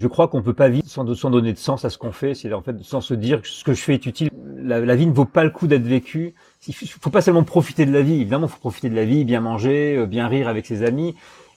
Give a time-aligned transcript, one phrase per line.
[0.00, 2.50] Je crois qu'on peut pas vivre sans, donner de sens à ce qu'on fait, c'est
[2.54, 4.30] en fait sans se dire que ce que je fais est utile.
[4.62, 6.34] La, vie ne vaut pas le coup d'être vécue.
[6.66, 8.14] Il faut pas seulement profiter de la vie.
[8.14, 11.16] Évidemment, faut profiter de la vie, bien manger, euh, bien rire avec ses amis,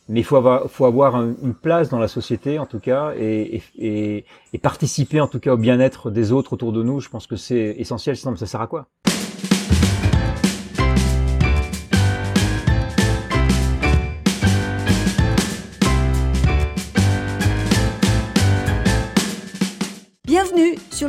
[0.10, 3.62] mais il faut avoir, faut avoir une place dans la société en tout cas et,
[3.78, 7.00] et, et participer en tout cas au bien-être des autres autour de nous.
[7.00, 8.18] Je pense que c'est essentiel.
[8.18, 8.88] Sinon, ça sert à quoi?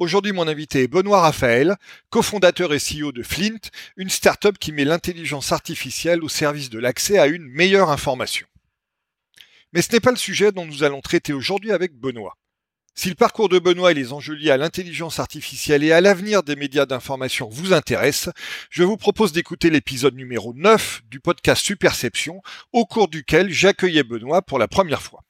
[0.00, 1.76] Aujourd'hui, mon invité est Benoît Raphaël,
[2.10, 3.60] cofondateur et CEO de Flint,
[3.96, 8.46] une start-up qui met l'intelligence artificielle au service de l'accès à une meilleure information.
[9.72, 12.36] Mais ce n'est pas le sujet dont nous allons traiter aujourd'hui avec Benoît.
[12.96, 16.42] Si le parcours de Benoît et les enjeux liés à l'intelligence artificielle et à l'avenir
[16.42, 18.34] des médias d'information vous intéressent,
[18.70, 24.42] je vous propose d'écouter l'épisode numéro 9 du podcast Superception, au cours duquel j'accueillais Benoît
[24.42, 25.22] pour la première fois.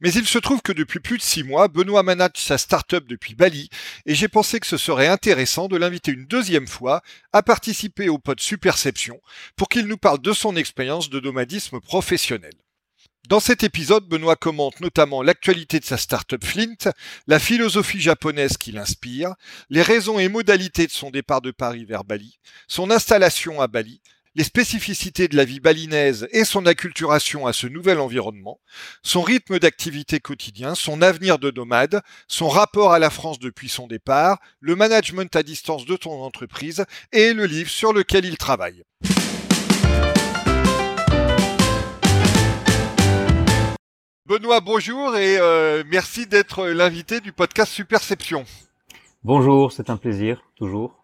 [0.00, 3.34] Mais il se trouve que depuis plus de six mois, Benoît manage sa start-up depuis
[3.34, 3.68] Bali
[4.06, 8.18] et j'ai pensé que ce serait intéressant de l'inviter une deuxième fois à participer au
[8.18, 9.20] pod Superception
[9.56, 12.54] pour qu'il nous parle de son expérience de nomadisme professionnel.
[13.28, 16.92] Dans cet épisode, Benoît commente notamment l'actualité de sa start-up Flint,
[17.26, 19.34] la philosophie japonaise qui l'inspire,
[19.68, 24.00] les raisons et modalités de son départ de Paris vers Bali, son installation à Bali,
[24.34, 28.60] les spécificités de la vie balinaise et son acculturation à ce nouvel environnement,
[29.02, 33.86] son rythme d'activité quotidien, son avenir de nomade, son rapport à la France depuis son
[33.86, 38.84] départ, le management à distance de ton entreprise et le livre sur lequel il travaille.
[44.26, 48.44] Benoît, bonjour et euh, merci d'être l'invité du podcast Superception.
[49.24, 50.97] Bonjour, c'est un plaisir, toujours.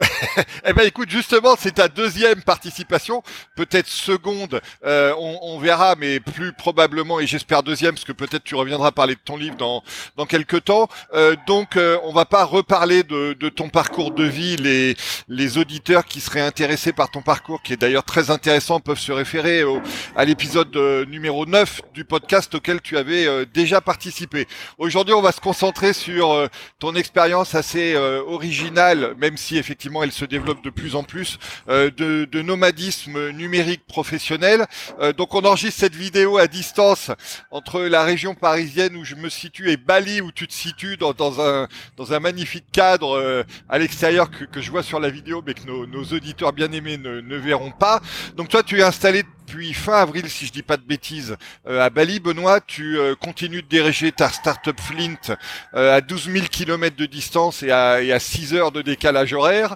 [0.64, 3.22] eh ben écoute, justement, c'est ta deuxième participation,
[3.56, 8.54] peut-être seconde, euh, on, verra, mais plus probablement, et j'espère deuxième, parce que peut-être tu
[8.54, 9.82] reviendras parler de ton livre dans
[10.16, 10.88] dans quelques temps.
[11.14, 14.56] Euh, donc, euh, on va pas reparler de, de, ton parcours de vie.
[14.56, 19.00] Les les auditeurs qui seraient intéressés par ton parcours, qui est d'ailleurs très intéressant, peuvent
[19.00, 19.82] se référer au,
[20.14, 20.76] à l'épisode
[21.08, 24.46] numéro 9 du podcast auquel tu avais déjà participé.
[24.78, 26.48] Aujourd'hui, on va se concentrer sur
[26.78, 31.38] ton expérience assez originale, même si effectivement elle se développe de plus en plus,
[31.68, 34.66] euh, de, nomadisme numérique professionnel.
[35.00, 37.10] Euh, donc on enregistre cette vidéo à distance
[37.50, 41.40] entre la région parisienne où je me situe et Bali où tu te situes dans,
[41.40, 45.42] un dans un magnifique cadre euh, à l'extérieur que, que je vois sur la vidéo
[45.44, 48.00] mais que nos, nos auditeurs bien aimés ne, ne verront pas.
[48.36, 51.34] Donc toi tu es installé depuis fin avril, si je dis pas de bêtises,
[51.66, 52.20] à Bali.
[52.20, 55.36] Benoît, tu continues de diriger ta startup Flint
[55.72, 59.74] à 12 000 km de distance et à, et à 6 heures de décalage horaire.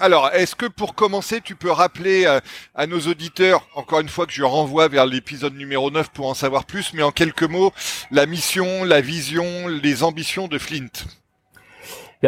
[0.00, 2.26] Alors, est-ce que pour commencer, tu peux rappeler
[2.74, 6.34] à nos auditeurs, encore une fois que je renvoie vers l'épisode numéro 9 pour en
[6.34, 7.72] savoir plus, mais en quelques mots,
[8.10, 10.88] la mission, la vision, les ambitions de Flint?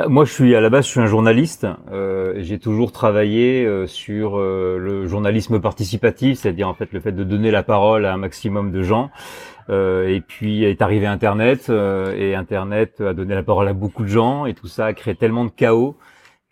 [0.09, 1.67] Moi, je suis à la base, je suis un journaliste.
[1.91, 7.13] Euh, j'ai toujours travaillé euh, sur euh, le journalisme participatif, c'est-à-dire en fait le fait
[7.13, 9.11] de donner la parole à un maximum de gens.
[9.71, 14.47] et puis est arrivé Internet, et Internet a donné la parole à beaucoup de gens,
[14.47, 15.97] et tout ça a créé tellement de chaos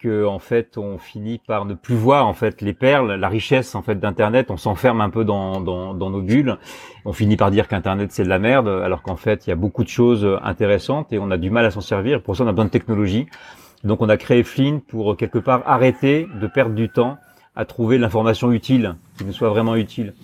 [0.07, 3.83] en fait on finit par ne plus voir en fait les perles, la richesse en
[3.83, 6.59] fait d'internet, on s'enferme un peu dans, dans, nos bulles,
[7.05, 9.57] on finit par dire qu'internet c'est de la merde alors qu'en fait il y a
[9.57, 12.49] beaucoup de choses intéressantes et on a du mal à s'en servir, pour ça on
[12.49, 13.27] a besoin de technologie.
[13.85, 17.19] Donc on a créé Flint pour quelque part arrêter de perdre du temps
[17.57, 20.15] à trouver l'information utile, qui nous soit vraiment utile.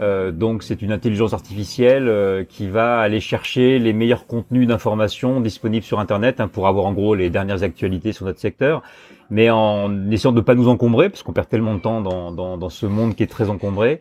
[0.00, 5.40] Euh, donc c'est une intelligence artificielle euh, qui va aller chercher les meilleurs contenus d'information
[5.40, 8.82] disponibles sur Internet hein, pour avoir en gros les dernières actualités sur notre secteur,
[9.30, 12.32] mais en essayant de ne pas nous encombrer, parce qu'on perd tellement de temps dans,
[12.32, 14.00] dans, dans, ce monde qui est très encombré,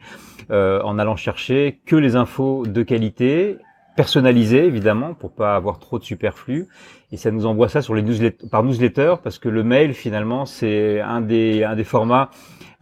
[0.51, 3.57] euh, en allant chercher que les infos de qualité,
[3.95, 6.67] personnalisées évidemment, pour pas avoir trop de superflu,
[7.11, 10.45] et ça nous envoie ça sur les newsletters, par newsletter, parce que le mail finalement
[10.45, 12.29] c'est un des, un des formats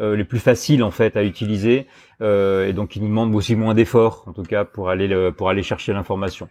[0.01, 1.88] euh, les plus faciles en fait à utiliser,
[2.21, 5.50] euh, et donc il nous demande aussi moins d'efforts en tout cas pour aller, pour
[5.50, 6.50] aller chercher l'information.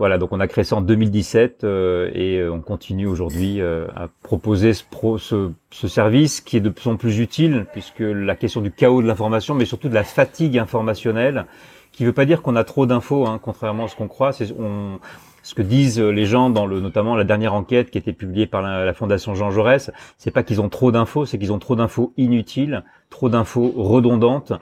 [0.00, 3.86] Voilà, donc on a créé ça en 2017 euh, et euh, on continue aujourd'hui euh,
[3.94, 4.82] à proposer ce,
[5.18, 9.02] ce, ce, service qui est de plus en plus utile puisque la question du chaos
[9.02, 11.44] de l'information, mais surtout de la fatigue informationnelle,
[11.92, 14.30] qui ne veut pas dire qu'on a trop d'infos, hein, contrairement à ce qu'on croit.
[14.58, 15.00] On,
[15.42, 18.46] ce que disent les gens dans le, notamment la dernière enquête qui a été publiée
[18.46, 21.76] par la, Fondation Jean Jaurès, c'est pas qu'ils ont trop d'infos, c'est qu'ils ont trop
[21.76, 24.52] d'infos inutiles, trop d'infos redondantes,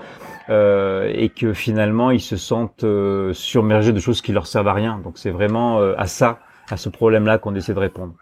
[0.51, 4.73] euh, et que finalement ils se sentent euh, submergés de choses qui leur servent à
[4.73, 5.01] rien.
[5.03, 6.41] Donc c'est vraiment euh, à ça,
[6.71, 8.15] à ce problème-là qu'on essaie de répondre.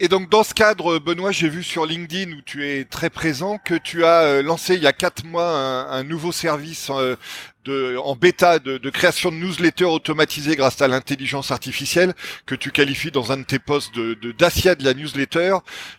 [0.00, 3.58] Et donc dans ce cadre, Benoît, j'ai vu sur LinkedIn où tu es très présent
[3.58, 8.16] que tu as euh, lancé il y a quatre mois un, nouveau service euh, en
[8.16, 12.12] bêta de, création de newsletters automatisés grâce à l'intelligence artificielle
[12.44, 15.58] que tu qualifies dans un de tes posts de, de Dacia de la newsletter.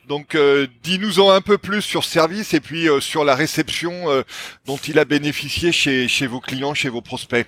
[0.10, 4.26] Donc euh, dis-nous-en un peu plus sur ce service et puis sur la réception
[4.66, 7.48] dont il a bénéficié chez, chez vos clients, chez vos prospects.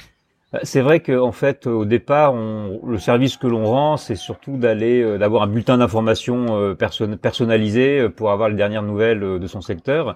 [0.53, 4.55] Bah, c'est vrai qu'en fait, au départ, on, le service que l'on rend, c'est surtout
[4.57, 9.47] d'aller, euh, d'avoir un bulletin d'information euh, personnalisé euh, pour avoir les dernières nouvelles de
[9.47, 10.15] son secteur.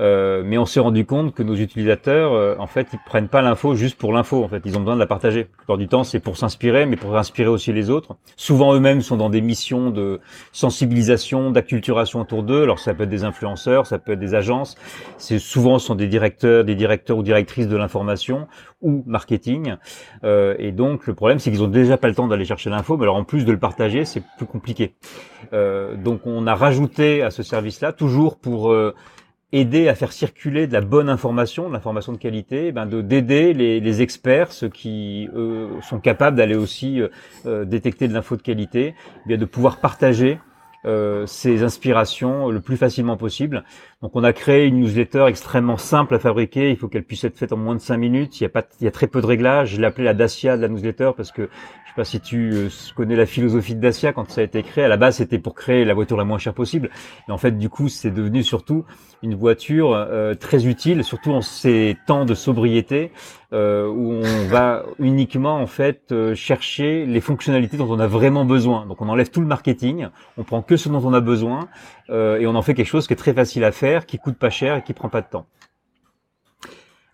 [0.00, 3.42] Euh, mais on s'est rendu compte que nos utilisateurs, euh, en fait, ils prennent pas
[3.42, 4.44] l'info juste pour l'info.
[4.44, 5.48] En fait, ils ont besoin de la partager.
[5.68, 8.16] La du temps, c'est pour s'inspirer, mais pour inspirer aussi les autres.
[8.36, 10.20] Souvent, eux-mêmes sont dans des missions de
[10.52, 12.62] sensibilisation, d'acculturation autour d'eux.
[12.62, 14.76] Alors, ça peut être des influenceurs, ça peut être des agences.
[15.16, 18.46] C'est souvent ce sont des directeurs, des directeurs ou directrices de l'information
[18.80, 19.76] ou marketing.
[20.24, 22.96] Euh, et donc, le problème, c'est qu'ils ont déjà pas le temps d'aller chercher l'info,
[22.96, 24.94] mais alors en plus de le partager, c'est plus compliqué.
[25.52, 28.72] Euh, donc, on a rajouté à ce service-là, toujours pour
[29.52, 33.00] aider à faire circuler de la bonne information, de l'information de qualité, eh ben de
[33.00, 37.08] d'aider les, les, experts, ceux qui eux, sont capables d'aller aussi euh,
[37.46, 38.94] euh, détecter de l'info de qualité,
[39.24, 40.38] eh bien de pouvoir partager
[40.84, 43.64] euh, ces inspirations le plus facilement possible.
[44.02, 47.36] Donc on a créé une newsletter extrêmement simple à fabriquer, il faut qu'elle puisse être
[47.36, 49.20] faite en moins de 5 minutes, il y a pas il y a très peu
[49.20, 51.48] de réglages, je l'ai appelée la Dacia de la newsletter parce que
[51.98, 54.84] pas si tu euh, connais la philosophie de Dacia quand ça a été créé.
[54.84, 56.90] À la base, c'était pour créer la voiture la moins chère possible.
[57.28, 58.84] Et en fait, du coup, c'est devenu surtout
[59.24, 63.10] une voiture euh, très utile, surtout en ces temps de sobriété
[63.52, 68.86] euh, où on va uniquement en fait chercher les fonctionnalités dont on a vraiment besoin.
[68.86, 70.06] Donc, on enlève tout le marketing,
[70.36, 71.68] on prend que ce dont on a besoin
[72.10, 74.50] et on en fait quelque chose qui est très facile à faire, qui coûte pas
[74.50, 75.46] cher et qui prend pas de temps.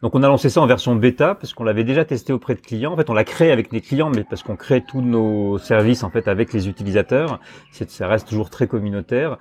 [0.04, 2.60] Donc on a lancé ça en version bêta parce qu'on l'avait déjà testé auprès de
[2.60, 2.92] clients.
[2.92, 6.04] En fait, on l'a créé avec les clients, mais parce qu'on crée tous nos services
[6.04, 7.40] en fait avec les utilisateurs.
[7.70, 9.38] Ça reste toujours très communautaire.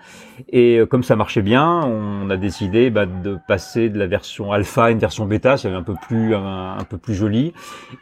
[0.47, 4.53] Et euh, comme ça marchait bien, on a décidé bah, de passer de la version
[4.53, 7.51] alpha à une version bêta, c'est un un peu plus joli.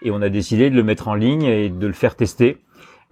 [0.04, 2.60] Et on a décidé de le mettre en ligne et de le faire tester.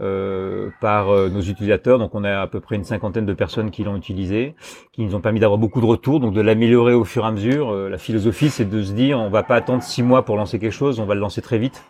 [0.02, 2.00] Euh, par euh, nos utilisateurs.
[2.00, 4.56] Donc on a à peu près une cinquantaine de personnes qui l'ont utilisé,
[4.94, 7.32] qui nous ont permis d'avoir beaucoup de retours, donc de l'améliorer au fur et à
[7.32, 7.72] mesure.
[7.72, 10.58] Euh, la philosophie, c'est de se dire, on va pas attendre six mois pour lancer
[10.58, 11.84] quelque chose, on va le lancer très vite.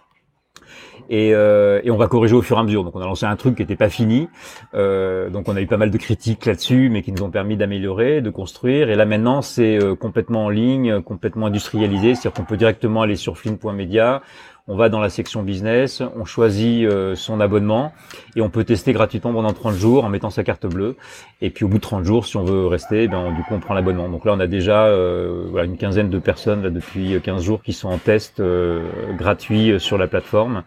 [1.12, 2.84] Et, et, on va corriger au fur et à mesure.
[2.84, 4.30] Donc on a lancé un truc qui n'était pas fini,
[4.74, 8.22] donc on a eu pas mal de critiques là-dessus, mais qui nous ont permis d'améliorer,
[8.22, 8.92] de construire.
[8.92, 13.40] Et là maintenant c'est complètement en ligne, complètement industrialisé, c'est-à-dire qu'on peut directement aller sur
[13.40, 14.22] flin.media,
[14.69, 17.92] on va dans la section business, on choisit euh, son abonnement
[18.36, 20.95] et on peut tester gratuitement pendant 30 jours en mettant sa carte bleue.
[21.42, 23.60] Et puis au bout de 30 jours, si on veut rester, ben, du coup on
[23.60, 24.07] prend l'abonnement.
[24.10, 27.89] Donc là on a déjà euh, une quinzaine de personnes depuis 15 jours qui sont
[27.89, 28.88] en test euh,
[29.18, 30.63] gratuit sur la plateforme.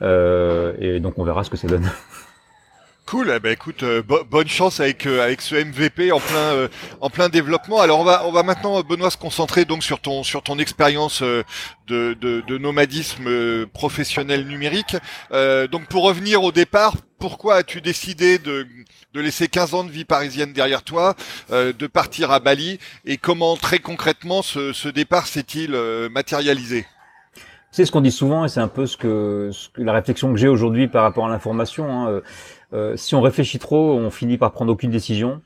[0.00, 1.90] et donc on verra ce que ça donne.
[3.12, 6.68] Cool, eh ben écoute, euh, bonne chance avec euh, avec ce MVP en plein euh,
[7.02, 7.78] en plein développement.
[7.82, 11.20] Alors on va on va maintenant Benoît se concentrer donc sur ton sur ton expérience
[11.20, 11.44] de,
[11.88, 14.96] de, de, nomadisme professionnel numérique.
[15.30, 18.66] donc pour revenir au départ, pourquoi as-tu décidé de
[19.12, 21.14] de laisser 15 ans de vie parisienne derrière toi,
[21.50, 25.76] de partir à Bali et comment très concrètement ce, ce départ s'est-il
[26.10, 26.86] matérialisé?
[27.74, 30.30] C'est ce qu'on dit souvent et c'est un peu ce que, ce que la réflexion
[30.30, 31.90] que j'ai aujourd'hui par rapport à l'information.
[31.90, 32.20] Hein.
[32.72, 35.40] Euh, si on réfléchit trop, on finit par prendre aucune décision.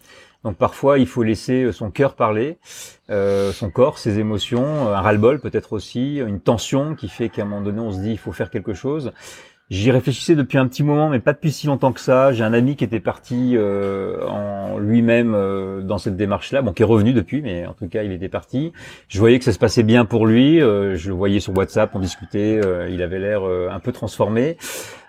[0.45, 2.59] Donc parfois, il faut laisser euh, son cœur parler,
[3.11, 7.47] euh, son corps, ses émotions, un ras-le-bol peut-être aussi, une tension qui fait qu'à un
[7.47, 9.13] moment donné, on se dit il faut faire quelque chose.
[9.69, 12.31] J'y réfléchissais depuis un petit moment, mais pas depuis si longtemps que ça.
[12.31, 15.33] J'ai un ami qui était parti en lui-même
[15.83, 18.73] dans cette démarche-là, bon, qui est revenu depuis, mais en tout cas, il était parti.
[19.09, 20.61] Je voyais que ça se passait bien pour lui.
[20.61, 22.61] je le voyais sur WhatsApp, on discutait.
[22.89, 24.57] il avait l'air un peu transformé.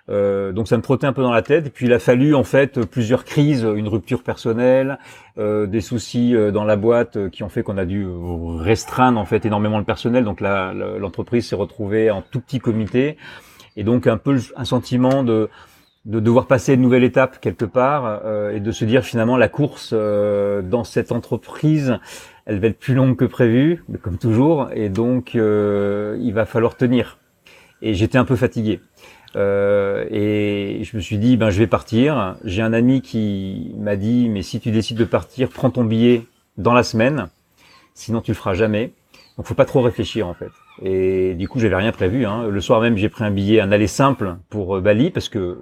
[0.10, 1.68] Euh, donc ça me trottait un peu dans la tête.
[1.68, 5.00] Et puis il a fallu en fait plusieurs crises, une rupture personnelle,
[5.38, 8.08] euh, des soucis euh, dans la boîte qui ont fait qu'on a dû
[8.60, 10.24] restreindre en fait énormément le personnel.
[10.24, 13.18] Donc l'entreprise s'est retrouvée en tout petit comité
[13.76, 15.50] et donc un peu un sentiment de
[16.06, 18.22] de devoir passer une nouvelle étape quelque part
[18.54, 22.00] et de se dire finalement la course dans cette entreprise
[22.46, 27.18] elle va être plus longue que prévu comme toujours et donc il va falloir tenir
[27.82, 28.80] et j'étais un peu fatigué
[29.36, 32.36] euh, et je me suis dit, ben je vais partir.
[32.44, 36.24] J'ai un ami qui m'a dit, mais si tu décides de partir, prends ton billet
[36.58, 37.30] dans la semaine,
[37.94, 38.92] sinon tu le feras jamais.
[39.38, 40.52] Donc faut pas trop réfléchir en fait.
[40.84, 42.26] Et du coup, j'avais rien prévu.
[42.26, 42.48] Hein.
[42.48, 45.40] Le soir même, j'ai pris un billet, un aller simple pour euh, Bali parce que
[45.40, 45.58] euh,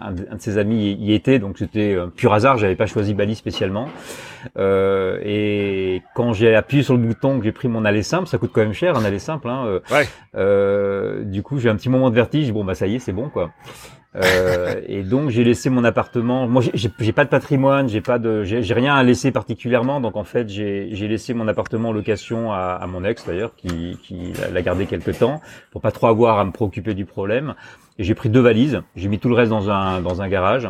[0.00, 2.58] un, de, ses amis y était, donc c'était pur hasard.
[2.58, 3.88] J'avais pas choisi Bali spécialement.
[4.56, 8.38] Euh, et quand j'ai appuyé sur le bouton, que j'ai pris mon aller simple, ça
[8.38, 9.48] coûte quand même cher un aller simple.
[9.48, 9.80] Hein.
[9.90, 11.24] Ouais.
[11.24, 12.52] du coup, j'ai un petit moment de vertige.
[12.52, 13.50] Bon, bah ça y est, c'est bon quoi.
[14.14, 16.46] Euh, et donc j'ai laissé mon appartement.
[16.46, 20.00] Moi, j'ai pas de patrimoine, j'ai pas de, j'ai rien à laisser particulièrement.
[20.00, 23.98] Donc en fait, j'ai laissé mon appartement en location à, à mon ex d'ailleurs, qui,
[24.02, 25.40] qui l'a gardé quelques temps
[25.70, 27.54] pour pas trop avoir à me préoccuper du problème.
[27.98, 28.82] Et j'ai pris deux valises.
[28.96, 30.68] J'ai mis tout le reste dans un dans un garage.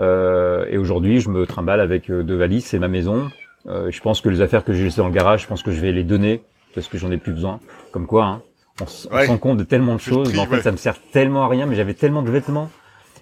[0.00, 2.66] Euh, et aujourd'hui, je me trimballe avec euh, deux valises.
[2.66, 3.28] C'est ma maison.
[3.66, 5.70] Euh, je pense que les affaires que j'ai laissées dans le garage, je pense que
[5.70, 6.42] je vais les donner
[6.74, 7.60] parce que j'en ai plus besoin.
[7.92, 8.24] Comme quoi.
[8.24, 8.42] Hein
[8.80, 11.44] on, se rend compte de tellement de choses, mais en fait, ça me sert tellement
[11.44, 11.66] à rien.
[11.66, 12.70] Mais j'avais tellement de vêtements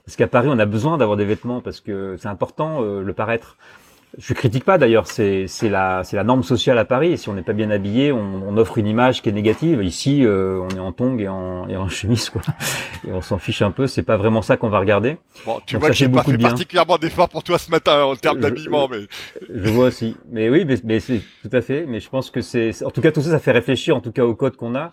[0.07, 3.13] parce qu'à Paris, on a besoin d'avoir des vêtements parce que c'est important euh, le
[3.13, 3.57] paraître.
[4.19, 7.17] Je critique pas d'ailleurs, c'est c'est la c'est la norme sociale à Paris.
[7.17, 9.83] Si on n'est pas bien habillé, on, on, offre une image qui est négative.
[9.83, 12.43] Ici, euh, on est en tongs et en et en chemise quoi,
[13.09, 13.87] et on s'en fiche un peu.
[13.87, 15.17] C'est pas vraiment ça qu'on va regarder.
[15.47, 18.41] Bon, tu vois que j'ai pas fait particulièrement d'efforts pour toi ce matin en termes
[18.41, 18.99] d'habillement, mais
[19.49, 20.15] je vois aussi.
[20.31, 21.87] Mais oui, mais, mais c'est tout à fait.
[21.89, 24.13] Mais je pense que c'est en tout cas tout ça, ça fait réfléchir en tout
[24.13, 24.91] cas au code qu'on a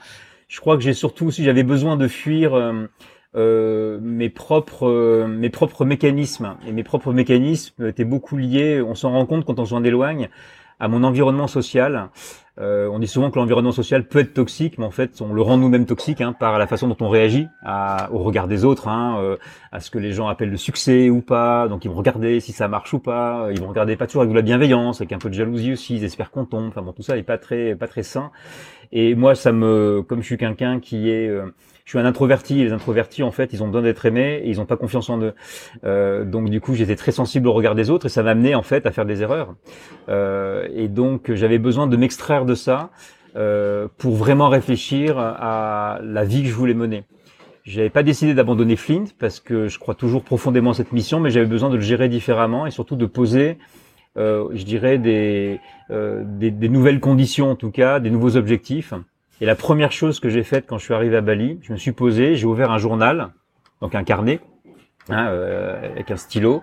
[0.50, 2.88] je crois que j'ai surtout aussi j'avais besoin de fuir euh,
[3.36, 8.82] euh, mes propres euh, mes propres mécanismes et mes propres mécanismes étaient beaucoup liés.
[8.82, 10.30] On s'en rend compte quand on s'en éloigne
[10.80, 12.10] à mon environnement social.
[12.60, 15.42] Euh, on dit souvent que l'environnement social peut être toxique, mais en fait, on le
[15.42, 18.90] rend nous-mêmes toxique hein, par la façon dont on réagit à, au regard des autres,
[18.90, 19.38] hein, euh,
[19.72, 21.70] à ce que les gens appellent le succès ou pas.
[21.70, 23.48] Donc, ils vont regarder si ça marche ou pas.
[23.52, 25.96] Ils vont regarder pas toujours avec de la bienveillance, avec un peu de jalousie aussi.
[25.96, 26.68] Ils espèrent qu'on tombe.
[26.68, 28.32] Enfin bon, tout ça n'est pas très pas très sain.
[28.92, 31.46] Et moi, ça me, comme je suis quelqu'un qui est euh,
[31.90, 32.54] je suis un introverti.
[32.54, 35.20] Les introvertis, en fait, ils ont besoin d'être aimés et ils n'ont pas confiance en
[35.24, 35.34] eux.
[35.86, 38.54] Euh, donc, du coup, j'étais très sensible au regard des autres et ça m'a amené
[38.54, 39.56] en fait à faire des erreurs.
[40.08, 42.92] Euh, et donc, j'avais besoin de m'extraire de ça
[43.36, 47.06] euh, pour vraiment réfléchir à la vie que je voulais mener.
[47.64, 51.32] J'avais pas décidé d'abandonner Flint parce que je crois toujours profondément à cette mission, mais
[51.32, 53.58] j'avais besoin de le gérer différemment et surtout de poser
[54.16, 55.60] je dirais des,
[55.92, 58.94] euh, des, des, nouvelles conditions en tout cas, des nouveaux objectifs.
[59.42, 61.78] Et la première chose que j'ai faite quand je suis arrivé à Bali, je me
[61.78, 63.30] suis posé, j'ai ouvert un journal,
[63.82, 64.40] donc un carnet,
[65.10, 66.62] hein, euh, avec un stylo,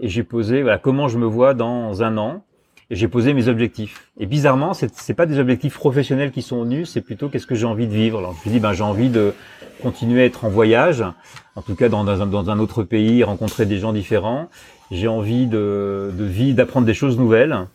[0.00, 2.44] et j'ai posé voilà comment je me vois dans un an.
[2.90, 4.10] Et j'ai posé mes objectifs.
[4.20, 7.54] Et bizarrement, c'est c'est pas des objectifs professionnels qui sont venus, c'est plutôt qu'est-ce que
[7.54, 8.18] j'ai envie de vivre.
[8.18, 9.32] Alors je me suis dit ben j'ai envie de
[9.82, 11.02] continuer à être en voyage,
[11.56, 14.48] en tout cas dans, dans un autre pays, rencontrer des gens différents.
[14.90, 17.66] J'ai envie de, de vivre, d'apprendre des choses nouvelles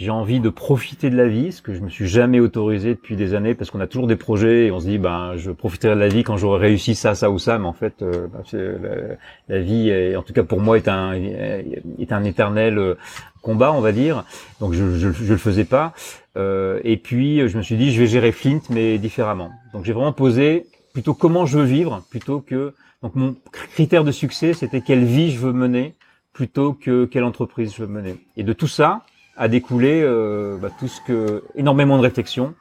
[0.00, 3.16] j'ai envie de profiter de la vie, ce que je me suis jamais autorisé depuis
[3.16, 5.94] des années, parce qu'on a toujours des projets et on se dit, ben, je profiterai
[5.94, 9.18] de la vie quand j'aurai réussi ça, ça ou ça, mais en fait, euh, ben,
[9.50, 12.94] la, vie, est, en tout cas pour moi, est un est un éternel euh,
[13.42, 14.24] combat, on va dire.
[14.58, 15.92] Donc je je, je le faisais pas.
[16.38, 19.50] Euh, et puis je me suis dit, je vais gérer Flint, mais différemment.
[19.74, 20.64] Donc j'ai vraiment posé
[20.94, 23.36] plutôt comment je veux vivre, plutôt que donc mon
[23.74, 25.94] critère de succès, c'était quelle vie je veux mener,
[26.32, 28.16] plutôt que quelle entreprise je veux mener.
[28.36, 29.04] Et de tout ça
[29.36, 32.54] a découlé euh, bah, tout ce que énormément de réflexion,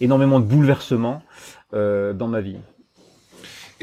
[0.00, 1.22] énormément de bouleversements
[1.74, 2.58] euh, dans ma vie.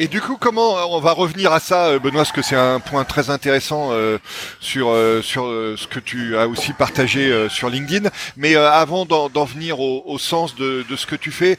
[0.01, 2.79] Et du coup, comment on va revenir à ça, euh, Benoît, parce que c'est un
[2.79, 4.17] point très intéressant euh,
[4.61, 8.09] sur euh, sur ce que tu as aussi partagé sur LinkedIn.
[8.37, 11.57] Mais avant d'en venir au, sens de, ce que tu fais,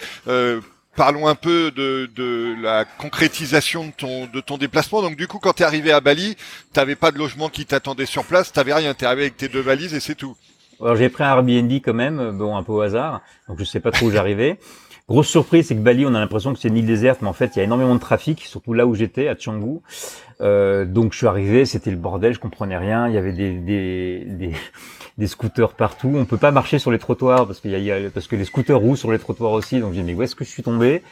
[0.96, 5.02] parlons un peu de, de, la concrétisation de ton, de ton déplacement.
[5.02, 7.66] Donc du coup, quand tu es arrivé à Bali, tu n'avais pas de logement qui
[7.66, 10.36] t'attendait sur place, tu n'avais rien, tu arrivé avec tes deux valises et c'est tout.
[10.80, 13.80] Alors j'ai pris un Airbnb quand même, bon un peu au hasard, donc je sais
[13.80, 14.58] pas trop où j'arrivais.
[15.10, 17.32] Grosse surprise, c'est que Bali, on a l'impression que c'est une île déserte, mais en
[17.32, 19.80] fait, il y a énormément de trafic, surtout là où j'étais, à Canggu.
[20.40, 23.08] Euh, donc je suis arrivé, c'était le bordel, je comprenais rien.
[23.08, 26.12] Il y avait des, scooters partout.
[26.14, 28.78] On peut pas marcher sur les trottoirs parce qu'il y a, parce que les scooters
[28.78, 29.80] roulent sur les trottoirs aussi.
[29.80, 31.02] Donc j'ai dit mais où est-ce que je suis tombé?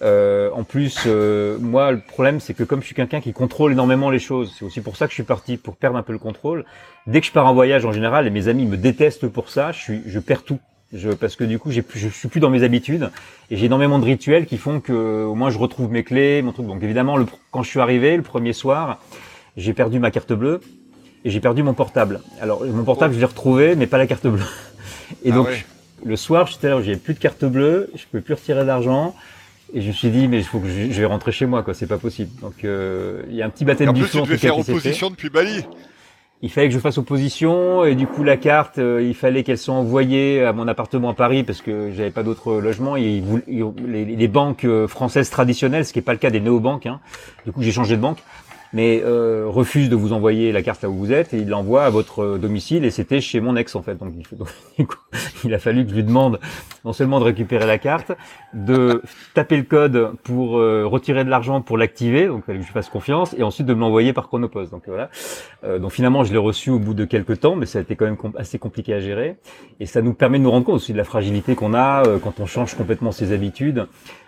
[0.00, 3.72] Euh, en plus, euh, moi, le problème, c'est que comme je suis quelqu'un qui contrôle
[3.72, 6.14] énormément les choses, c'est aussi pour ça que je suis parti, pour perdre un peu
[6.14, 6.64] le contrôle.
[7.06, 9.70] Dès que je pars en voyage, en général, et mes amis me détestent pour ça,
[9.72, 10.60] je, suis, je perds tout.
[10.94, 13.10] Je, parce que du coup, j'ai, je suis plus dans mes habitudes
[13.50, 16.52] et j'ai énormément de rituels qui font que au moins je retrouve mes clés, mon
[16.52, 16.66] truc.
[16.66, 19.00] Donc évidemment, le, quand je suis arrivé le premier soir,
[19.56, 20.60] j'ai perdu ma carte bleue
[21.24, 22.20] et j'ai perdu mon portable.
[22.40, 24.42] Alors mon portable, je l'ai retrouvé, mais pas la carte bleue.
[25.24, 25.48] Et ah donc
[26.04, 29.14] le soir, j'étais là, j'ai plus de carte bleue, je peux plus retirer d'argent.
[29.72, 31.74] Et je me suis dit, mais il faut que je, vais rentrer chez moi, quoi.
[31.74, 32.30] C'est pas possible.
[32.40, 34.20] Donc, euh, il y a un petit baptême du feu.
[34.20, 35.64] En plus, tu devais faire opposition depuis Bali.
[36.42, 39.56] Il fallait que je fasse opposition et du coup la carte, euh, il fallait qu'elle
[39.56, 42.96] soit envoyée à mon appartement à Paris parce que j'avais pas d'autre logement.
[42.96, 46.86] Et les, banques euh, françaises traditionnelles, ce qui est pas le cas des néobanques.
[46.86, 47.00] Hein.
[47.46, 48.18] Du coup, j'ai changé de banque.
[48.74, 51.84] Mais euh, refuse de vous envoyer la carte là où vous êtes et il l'envoie
[51.84, 53.94] à votre domicile et c'était chez mon ex en fait.
[53.94, 54.12] Donc
[54.78, 54.86] il,
[55.44, 56.40] il, a fallu que je lui demande
[56.84, 58.12] non seulement de récupérer la carte,
[58.52, 59.00] de
[59.32, 62.72] taper le code pour euh, retirer de l'argent pour l'activer, donc il fallait que je
[62.72, 64.72] fasse confiance, et ensuite de me l'envoyer par Chronopost.
[64.72, 65.08] Donc voilà.
[65.62, 67.96] Euh, donc finalement je l'ai reçu au bout de quelques temps, mais ça a été
[67.96, 69.36] quand même assez compliqué à gérer
[69.80, 72.18] et ça nous permet de nous rendre compte aussi de la fragilité qu'on a euh,
[72.18, 73.86] quand on change complètement ses habitudes.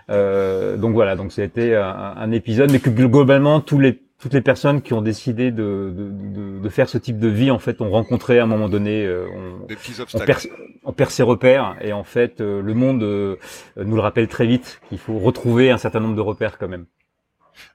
[0.09, 4.41] Euh, donc voilà, donc c'était un, un, épisode, mais que globalement tous les toutes les
[4.41, 7.91] personnes qui ont décidé de, de, de, faire ce type de vie, en fait, ont
[7.91, 10.41] rencontré à un moment donné, euh, on, Des petits on, perd,
[10.85, 13.37] on, perd, ses repères, et en fait, euh, le monde euh,
[13.77, 16.87] nous le rappelle très vite qu'il faut retrouver un certain nombre de repères quand même.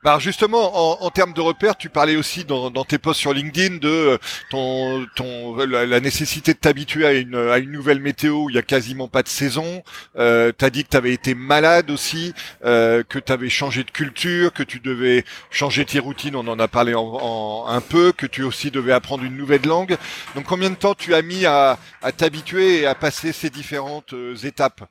[0.03, 3.33] Bah justement, en, en, termes de repères, tu parlais aussi dans, dans, tes posts sur
[3.33, 4.17] LinkedIn de euh,
[4.49, 8.59] ton, ton la, nécessité de t'habituer à une, à une nouvelle météo où il y
[8.59, 9.83] a quasiment pas de saison.
[10.17, 12.33] Euh, tu as dit que tu avais été malade aussi,
[12.65, 16.59] euh, que tu avais changé de culture, que tu devais changer tes routines, on en
[16.59, 19.97] a parlé en, en, un peu, que tu aussi devais apprendre une nouvelle langue.
[20.35, 24.13] Donc combien de temps tu as mis à, à t'habituer et à passer ces différentes
[24.13, 24.81] euh, étapes?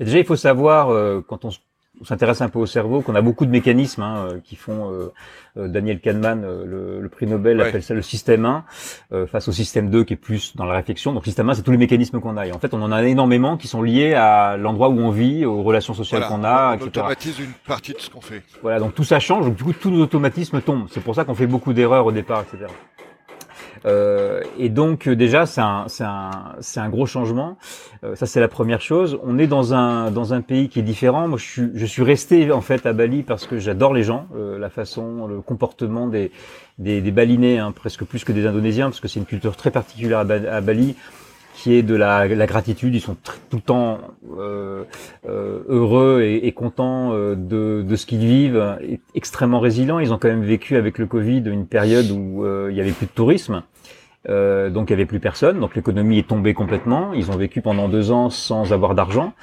[0.00, 1.58] Déjà, il faut savoir, euh, quand on se
[2.00, 4.92] on s'intéresse un peu au cerveau, qu'on a beaucoup de mécanismes hein, euh, qui font.
[4.92, 5.12] Euh,
[5.56, 8.64] euh, Daniel Kahneman, le, le, prix Nobel, appelle ça le système 1
[9.26, 11.12] face au système 2 qui est plus dans la réflexion.
[11.12, 12.48] Donc système 1, c'est tous les mécanismes qu'on a.
[12.48, 15.44] Et en fait, on en a énormément qui sont liés à l'endroit où on vit,
[15.44, 16.88] aux relations sociales qu'on a, on etc.
[16.88, 18.42] automatise une partie de ce qu'on fait.
[18.62, 19.44] Voilà, donc tout ça change.
[19.44, 20.88] Donc du coup, tous nos automatismes tombent.
[20.90, 22.66] C'est pour ça qu'on fait beaucoup d'erreurs au départ, etc.
[23.86, 26.30] Euh, et donc euh, déjà, c'est un, un,
[26.76, 27.58] un, gros changement.
[28.02, 29.18] Euh, ça, c'est la première chose.
[29.22, 31.28] On est dans un, dans un pays qui est différent.
[31.28, 34.26] Moi, je suis, je suis resté en fait à Bali parce que j'adore les gens,
[34.34, 36.30] la façon, le comportement des,
[36.78, 39.70] des, des Balinais, hein, presque plus que des Indonésiens, parce que c'est une culture très
[39.70, 40.96] particulière à, Bali
[41.54, 42.94] qui est de la, la gratitude.
[42.94, 43.16] Ils sont
[43.48, 44.00] tout le temps
[44.38, 44.82] euh,
[45.28, 48.76] euh, heureux et, et contents euh, de, de, ce qu'ils vivent,
[49.14, 50.00] extrêmement résilients.
[50.00, 52.90] Ils ont quand même vécu avec le Covid une période où euh, il y avait
[52.90, 53.62] plus de tourisme.
[54.28, 57.12] Euh, donc il y avait plus personne, donc l'économie est tombée complètement.
[57.12, 59.34] Ils ont vécu pendant deux ans sans avoir d'argent.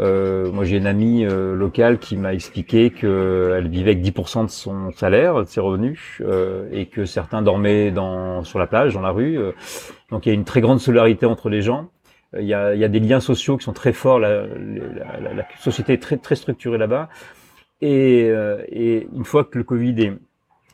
[0.00, 4.50] Euh, moi j'ai une amie euh, locale qui m'a expliqué qu'elle vivait avec 10% de
[4.50, 9.02] son salaire, de ses revenus, euh, et que certains dormaient dans, sur la plage, dans
[9.02, 9.38] la rue.
[10.10, 11.90] donc il y a une très grande solidarité entre les gens.
[12.38, 14.20] Il y, a, y a des liens sociaux qui sont très forts.
[14.20, 17.08] La, la, la société est très très structurée là-bas.
[17.80, 18.30] Et,
[18.68, 20.12] et, une fois que le Covid est,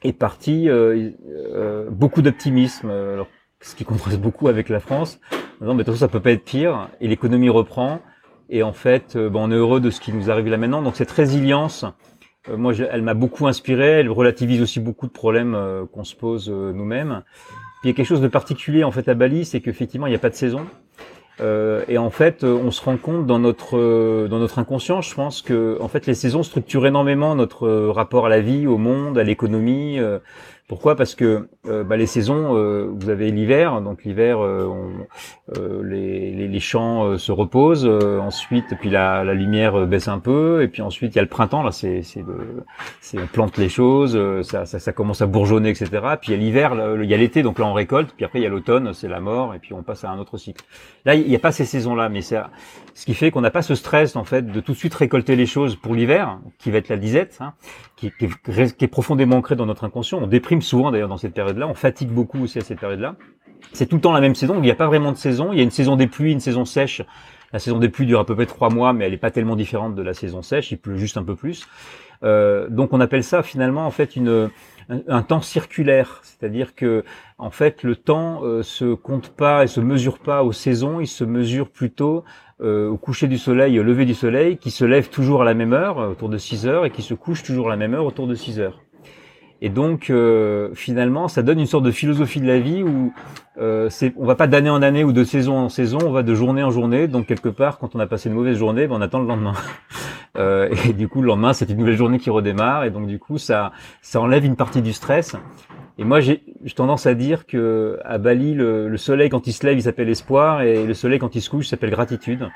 [0.02, 0.68] est parti,
[1.88, 2.92] beaucoup d'optimisme.
[3.66, 5.18] Ce qui contraste beaucoup avec la France.
[5.60, 6.88] Non, mais de toute façon, ça peut pas être pire.
[7.00, 8.00] Et l'économie reprend.
[8.48, 10.82] Et en fait, euh, on est heureux de ce qui nous arrive là maintenant.
[10.82, 11.84] Donc cette résilience,
[12.48, 14.00] euh, moi, elle m'a beaucoup inspiré.
[14.00, 17.22] Elle relativise aussi beaucoup de problèmes euh, qu'on se pose nous-mêmes.
[17.80, 20.10] Puis il y a quelque chose de particulier en fait à Bali, c'est qu'effectivement, il
[20.10, 20.66] n'y a pas de saison.
[21.40, 25.42] Euh, et en fait, on se rend compte dans notre dans notre inconscient, je pense
[25.42, 29.22] que en fait les saisons structurent énormément notre rapport à la vie, au monde, à
[29.22, 29.98] l'économie.
[30.68, 30.96] Pourquoi?
[30.96, 34.68] Parce que euh, bah, les saisons, euh, vous avez l'hiver, donc l'hiver, euh,
[35.84, 37.86] les, les, champs se reposent.
[37.86, 41.62] ensuite, puis la, lumière baisse un peu, et puis ensuite il y a le printemps.
[41.62, 42.02] Là, c'est
[43.14, 45.88] on plante les choses, ça, ça, ça, commence à bourgeonner, etc.
[46.20, 48.12] Puis il y a l'hiver, il y a l'été, donc là on récolte.
[48.16, 50.18] Puis après il y a l'automne, c'est la mort, et puis on passe à un
[50.18, 50.64] autre cycle.
[51.04, 52.40] Là, il n'y a pas ces saisons-là, mais c'est
[52.96, 55.36] ce qui fait qu'on n'a pas ce stress en fait de tout de suite récolter
[55.36, 57.52] les choses pour l'hiver, qui va être la disette, hein,
[57.94, 60.18] qui, qui, qui, est profondément ancré dans notre inconscient.
[60.18, 63.16] On déprime souvent d'ailleurs dans cette période-là, on fatigue beaucoup aussi à cette période-là.
[63.74, 65.52] C'est tout le temps la même saison, il n'y a pas vraiment de saison.
[65.52, 67.02] Il y a une saison des pluies, une saison sèche.
[67.52, 69.56] La saison des pluies dure à peu près trois mois, mais elle n'est pas tellement
[69.56, 70.72] différente de la saison sèche.
[70.72, 71.68] Il pleut juste un peu plus.
[72.22, 74.50] Euh, donc on appelle ça finalement en fait une
[74.88, 77.04] un, temps circulaire, c'est-à-dire que
[77.38, 81.08] en fait le temps euh, se compte pas et se mesure pas aux saisons, il
[81.08, 82.24] se mesure plutôt
[82.60, 85.54] euh, au coucher du soleil, au lever du soleil, qui se lève toujours à la
[85.54, 88.06] même heure, autour de 6 heures, et qui se couche toujours à la même heure,
[88.06, 88.80] autour de 6 heures.
[89.62, 93.12] Et donc, euh, finalement, ça donne une sorte de philosophie de la vie où
[93.58, 96.34] euh, on va pas d'année en année ou de saison en saison, on va de
[96.34, 97.08] journée en journée.
[97.08, 99.54] Donc, quelque part, quand on a passé une mauvaise journée, ben, on attend le lendemain.
[100.38, 102.84] euh, et du coup, le lendemain, c'est une nouvelle journée qui redémarre.
[102.84, 105.36] Et donc, du coup, ça, ça enlève une partie du stress.
[105.98, 106.42] Et moi, j'ai
[106.74, 110.10] tendance à dire que à Bali, le, le, soleil quand il se lève, il s'appelle
[110.10, 112.50] espoir, et le soleil quand il se couche, s'appelle gratitude.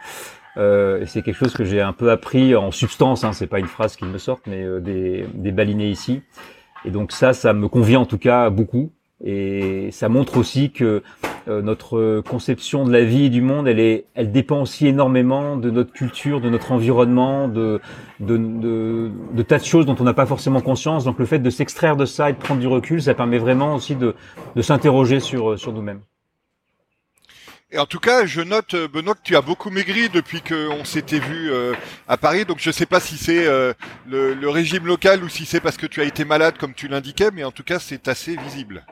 [0.56, 3.24] Euh, c'est quelque chose que j'ai un peu appris en substance.
[3.24, 6.22] Hein, c'est pas une phrase qui me sorte, mais euh, des, des balinés ici.
[6.84, 8.92] Et donc ça, ça me convient en tout cas beaucoup.
[9.22, 11.02] Et ça montre aussi que
[11.48, 15.56] euh, notre conception de la vie et du monde, elle, est, elle dépend aussi énormément
[15.56, 17.80] de notre culture, de notre environnement, de,
[18.20, 21.04] de, de, de tas de choses dont on n'a pas forcément conscience.
[21.04, 23.74] Donc le fait de s'extraire de ça et de prendre du recul, ça permet vraiment
[23.74, 24.14] aussi de,
[24.56, 26.00] de s'interroger sur, sur nous-mêmes.
[27.72, 30.84] Et en tout cas, je note, euh, Benoît, que tu as beaucoup maigri depuis qu'on
[30.84, 31.72] s'était vu euh,
[32.08, 32.44] à Paris.
[32.44, 33.72] Donc, je ne sais pas si c'est euh,
[34.08, 37.30] le, régime local ou si c'est parce que tu as été malade, comme tu l'indiquais,
[37.32, 38.84] mais en tout cas, c'est assez visible.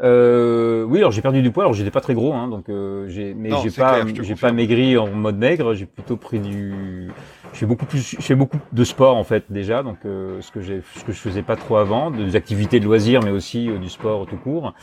[0.00, 1.64] Oui, alors j'ai perdu du poids.
[1.64, 2.66] Alors j'étais pas très gros, hein, donc
[3.08, 5.74] j'ai, mais j'ai pas, j'ai pas maigri en mode maigre.
[5.74, 7.08] J'ai plutôt pris du,
[7.52, 10.60] je fais beaucoup plus, je fais beaucoup de sport en fait déjà, donc ce que
[10.60, 13.88] j'ai, ce que je faisais pas trop avant, des activités de loisirs, mais aussi du
[13.88, 14.74] sport tout court.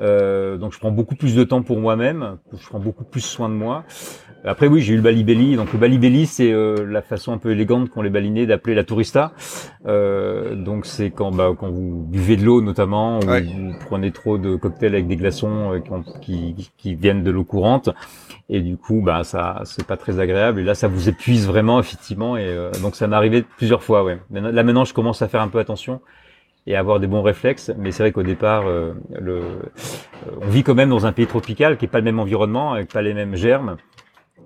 [0.00, 3.48] Euh, donc je prends beaucoup plus de temps pour moi-même, je prends beaucoup plus soin
[3.48, 3.84] de moi.
[4.44, 5.56] Après oui, j'ai eu le balibelli.
[5.56, 8.84] Donc le balibelli, c'est euh, la façon un peu élégante qu'ont les balinés d'appeler la
[8.84, 9.32] tourista.
[9.86, 14.38] Euh, donc c'est quand bah, quand vous buvez de l'eau notamment, ou vous prenez trop
[14.38, 15.80] de cocktails avec des glaçons euh,
[16.22, 17.90] qui, qui, qui, viennent de l'eau courante,
[18.48, 20.60] et du coup bah ça c'est pas très agréable.
[20.60, 22.36] Et là ça vous épuise vraiment effectivement.
[22.36, 24.04] Et donc ça m'est arrivé plusieurs fois.
[24.04, 24.18] Ouais.
[24.30, 26.00] Là maintenant je commence à faire un peu attention
[26.66, 27.72] et avoir des bons réflexes.
[27.78, 29.42] Mais c'est vrai qu'au départ, euh, le, euh,
[30.42, 32.92] on vit quand même dans un pays tropical qui est pas le même environnement, avec
[32.92, 33.76] pas les mêmes germes.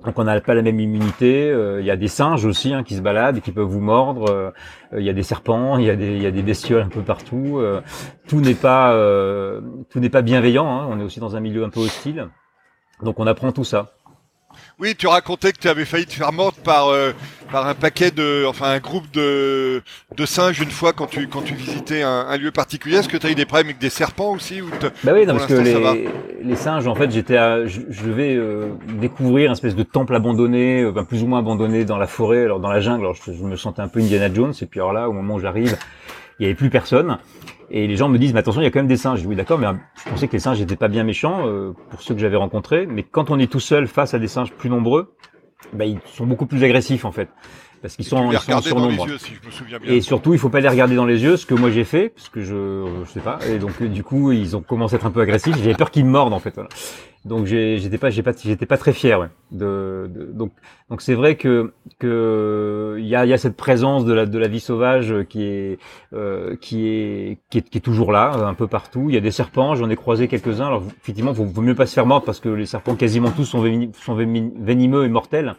[0.05, 1.51] Donc on n'a pas la même immunité.
[1.51, 3.81] Euh, il y a des singes aussi hein, qui se baladent et qui peuvent vous
[3.81, 4.53] mordre.
[4.93, 7.63] Il y a des serpents, il y y a des bestioles un peu partout.
[8.29, 8.95] tout n'est pas
[9.89, 10.69] tout n'est pas bienveillant.
[10.69, 10.89] Hein.
[10.91, 12.29] On est aussi dans un milieu un peu hostile.
[13.03, 13.95] Donc on apprend tout ça.
[14.81, 17.13] Oui, tu racontais que tu avais failli te faire mordre par euh,
[17.53, 19.83] par un paquet de, enfin un groupe de
[20.17, 22.97] de singes une fois quand tu quand tu visitais un, lieu particulier.
[22.97, 24.71] Est-ce que tu as eu des problèmes avec des serpents aussi ou
[25.05, 26.09] Bah oui, non, parce que les,
[26.43, 27.37] les singes, en fait, j'étais,
[27.69, 31.85] je, je, devais euh, découvrir un espèce de temple abandonné, euh, plus ou moins abandonné
[31.85, 33.03] dans la forêt, alors dans la jungle.
[33.03, 34.55] Alors je, je me sentais un peu Indiana Jones.
[34.61, 35.79] Et puis alors là, au moment où j'arrive,
[36.41, 37.19] il y avait plus personne.
[37.71, 39.25] Et les gens me disent, mais attention, il y a quand même des singes.
[39.27, 39.67] Oui, d'accord, mais
[40.05, 42.87] je pensais que les singes n'étaient pas bien méchants euh, pour ceux que j'avais rencontrés.
[42.87, 45.15] Mais quand on est tout seul face à des singes plus nombreux,
[45.73, 47.29] bah, ils sont beaucoup plus agressifs en fait
[47.85, 49.07] parce qu'ils sont, ils sont en surnombre.
[49.19, 49.35] Si
[49.85, 52.09] et surtout, il faut pas les regarder dans les yeux, ce que moi j'ai fait,
[52.09, 53.39] parce que je, je sais pas.
[53.47, 55.55] Et donc du coup, ils ont commencé à être un peu agressifs.
[55.59, 56.55] J'avais peur qu'ils me mordent en fait.
[56.55, 56.71] Voilà.
[57.27, 59.21] Donc j'étais pas, j'ai pas, j'étais pas très fier.
[59.21, 60.53] Ouais, de, de, donc
[60.89, 64.39] donc c'est vrai que que il y a, y a cette présence de la de
[64.39, 65.79] la vie sauvage qui est
[66.15, 69.11] euh, qui est qui est qui est toujours là, un peu partout.
[69.11, 70.69] Il y a des serpents, j'en ai croisé quelques-uns.
[70.69, 73.45] Alors effectivement, vaut, vaut mieux pas se faire mordre parce que les serpents quasiment tous
[73.45, 75.57] sont, sont venimeux et mortels.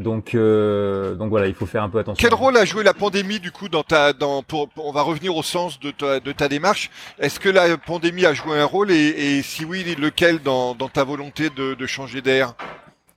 [0.00, 2.26] Donc, euh, donc voilà, il faut faire un peu attention.
[2.26, 5.36] Quel rôle a joué la pandémie du coup dans ta, dans, pour, on va revenir
[5.36, 6.90] au sens de ta, de ta démarche.
[7.18, 10.88] Est-ce que la pandémie a joué un rôle et, et si oui, lequel dans, dans
[10.88, 12.54] ta volonté de, de changer d'air?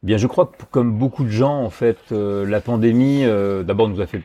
[0.04, 3.88] Bien, je crois que comme beaucoup de gens, en fait, euh, la pandémie, euh, d'abord
[3.88, 4.22] nous a fait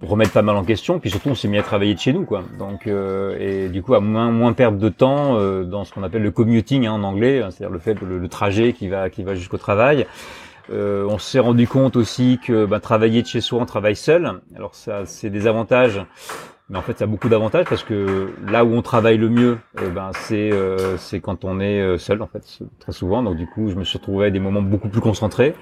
[0.00, 2.24] remettre pas mal en question, puis surtout on s'est mis à travailler de chez nous,
[2.24, 2.44] quoi.
[2.58, 6.22] Donc euh, et du coup à moins moins perdre de temps dans ce qu'on appelle
[6.22, 9.22] le commuting hein, en anglais, hein, c'est-à-dire le fait le, le, trajet qui va qui
[9.22, 10.06] va jusqu'au travail.
[10.70, 14.40] Euh, on s'est rendu compte aussi que bah, travailler de chez soi, on travaille seul.
[14.56, 16.00] Alors ça, c'est des avantages,
[16.68, 19.58] mais en fait, ça a beaucoup d'avantages parce que là où on travaille le mieux,
[19.82, 23.22] eh ben c'est euh, c'est quand on est euh, seul en fait, très souvent.
[23.22, 25.54] Donc du coup, je me suis retrouvé à des moments beaucoup plus concentrés.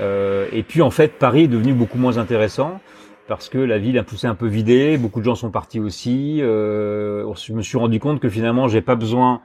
[0.00, 2.80] et puis en fait, Paris est devenu beaucoup moins intéressant
[3.28, 6.38] parce que la ville a poussé un peu vidée, beaucoup de gens sont partis aussi.
[6.40, 9.40] je me suis rendu compte que finalement, j'ai pas besoin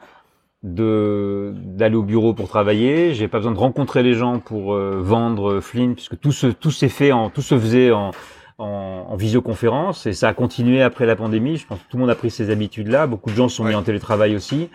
[0.74, 5.00] de d'aller au bureau pour travailler, j'ai pas besoin de rencontrer les gens pour euh,
[5.02, 8.12] vendre Flynn puisque tout se tout s'est fait en tout se faisait en,
[8.58, 11.58] en, en visioconférence et ça a continué après la pandémie.
[11.58, 13.08] Je pense que tout le monde a pris ces habitudes là.
[13.08, 14.70] Beaucoup de gens sont mis en télétravail aussi.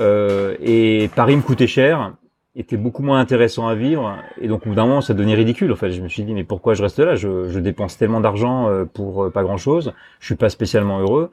[0.00, 2.12] Euh, et Paris me coûtait cher
[2.56, 4.16] était beaucoup moins intéressant à vivre.
[4.40, 5.90] Et donc au bout d'un moment ça devenait ridicule en fait.
[5.90, 7.16] Je me suis dit mais pourquoi je reste là?
[7.16, 11.00] Je, je dépense tellement d'argent euh, pour euh, pas grand chose je suis pas spécialement
[11.00, 11.30] heureux.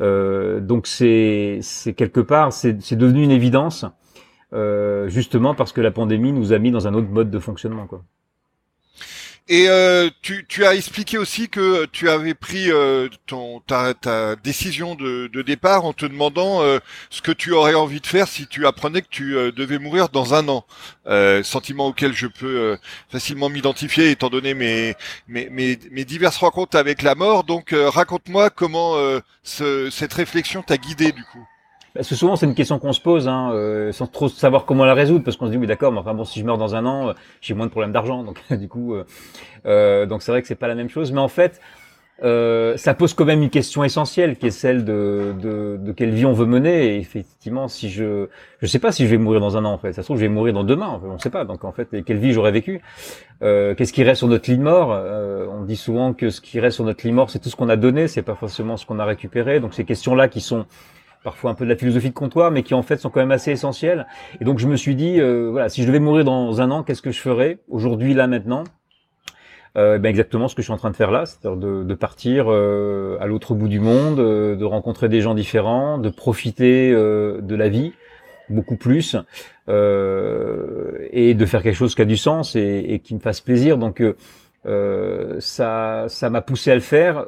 [0.00, 1.60] Euh, donc c'est
[1.96, 3.84] quelque part c'est devenu une évidence
[4.52, 7.86] euh, justement parce que la pandémie nous a mis dans un autre mode de fonctionnement
[7.86, 8.02] quoi
[9.48, 13.94] et euh, tu, tu, as expliqué aussi que tu avais pris euh, ton, ta,
[14.42, 16.80] décision de, départ en te demandant euh,
[17.10, 20.08] ce que tu aurais envie de faire si tu apprenais que tu euh, devais mourir
[20.08, 20.64] dans un an.
[21.44, 22.76] Sentiment auquel je peux
[23.08, 24.96] facilement m'identifier étant donné mes,
[26.04, 27.44] diverses rencontres avec la mort.
[27.44, 28.96] Donc raconte-moi comment
[29.44, 31.46] ce, cette réflexion t'a guidé du coup.
[31.96, 34.84] Parce que souvent, c'est une question qu'on se pose, hein, euh, sans trop savoir comment
[34.84, 36.74] la résoudre, parce qu'on se dit oui, d'accord, mais enfin bon, si je meurs dans
[36.74, 39.04] un an, euh, j'ai moins de problèmes d'argent, donc du coup, euh,
[39.66, 41.12] euh, donc c'est vrai que c'est pas la même chose.
[41.12, 41.60] Mais en fait,
[42.20, 46.26] ça pose quand même une question essentielle, qui est celle de, de, de, quelle vie
[46.26, 46.94] on veut mener.
[46.94, 48.28] Et effectivement, si je,
[48.60, 49.92] je sais pas si je vais mourir dans un an, en fait.
[49.92, 50.86] Ça se trouve, je vais mourir dans demain.
[50.86, 51.44] En fait, on sait pas.
[51.44, 52.82] Donc en fait, quelle vie j'aurais vécu
[53.40, 54.88] Qu'est-ce qui reste sur notre lit de mort
[55.50, 57.56] On dit souvent que ce qui reste sur notre lit de mort, c'est tout ce
[57.56, 59.60] qu'on a donné, c'est pas forcément ce qu'on a récupéré.
[59.60, 60.66] Donc ces questions-là qui sont
[61.26, 63.32] parfois un peu de la philosophie de comptoir, mais qui en fait sont quand même
[63.32, 64.06] assez essentielles.
[64.40, 66.84] Et donc je me suis dit, euh, voilà, si je devais mourir dans un an,
[66.84, 68.62] qu'est-ce que je ferais aujourd'hui, là, maintenant?
[69.76, 71.94] Euh, ben exactement ce que je suis en train de faire là, c'est-à-dire de, de,
[71.94, 76.92] partir euh, à l'autre bout du monde, euh, de rencontrer des gens différents, de profiter
[76.92, 77.92] euh, de la vie,
[78.48, 79.16] beaucoup plus,
[79.68, 83.40] euh, et de faire quelque chose qui a du sens et, et qui me fasse
[83.40, 83.78] plaisir.
[83.78, 84.00] Donc
[85.40, 87.26] ça, ça m'a poussé à le faire,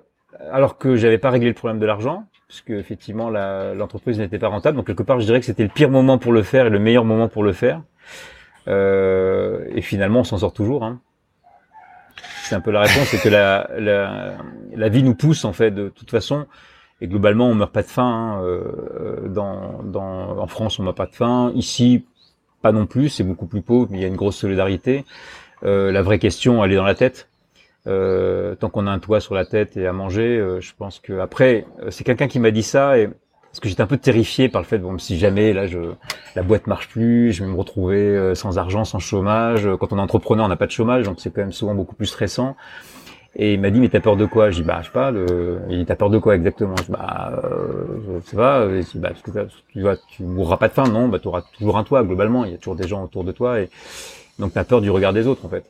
[0.53, 4.79] alors que j'avais pas réglé le problème de l'argent, puisque effectivement l'entreprise n'était pas rentable.
[4.79, 6.79] Donc quelque part, je dirais que c'était le pire moment pour le faire et le
[6.79, 7.83] meilleur moment pour le faire.
[8.67, 10.85] Euh, et finalement, on s'en sort toujours.
[10.85, 11.01] Hein.
[12.43, 14.39] C'est un peu la réponse, c'est que la, la,
[14.75, 16.47] la, vie nous pousse en fait de toute façon.
[17.03, 18.39] Et globalement, on meurt pas de faim.
[18.41, 18.43] Hein.
[18.43, 21.53] Euh, dans, dans, en France, on meurt pas de faim.
[21.55, 22.07] Ici,
[22.63, 23.11] pas non plus.
[23.11, 25.05] C'est beaucoup plus pauvre, mais il y a une grosse solidarité.
[25.65, 27.29] Euh, la vraie question, elle est dans la tête.
[27.87, 30.99] Euh, tant qu'on a un toit sur la tête et à manger, euh, je pense
[30.99, 33.97] que après, euh, c'est quelqu'un qui m'a dit ça et parce que j'étais un peu
[33.97, 35.79] terrifié par le fait bon si jamais là je
[36.37, 39.67] la boîte marche plus, je vais me retrouver sans argent, sans chômage.
[39.81, 41.95] Quand on est entrepreneur, on n'a pas de chômage, donc c'est quand même souvent beaucoup
[41.97, 42.57] plus stressant.
[43.37, 44.51] Et il m'a dit mais t'as peur de quoi?
[44.51, 45.11] Je dis bah je sais pas.
[45.11, 45.61] Le...
[45.71, 46.75] Il dit t'as peur de quoi exactement?
[46.77, 48.67] Je dis bah euh, je sais pas.
[48.67, 51.79] Dit, bah, parce que tu vas tu mourras pas de faim non Bah auras toujours
[51.79, 52.45] un toit globalement.
[52.45, 53.71] Il y a toujours des gens autour de toi et
[54.39, 55.65] donc t'as peur du regard des autres en fait.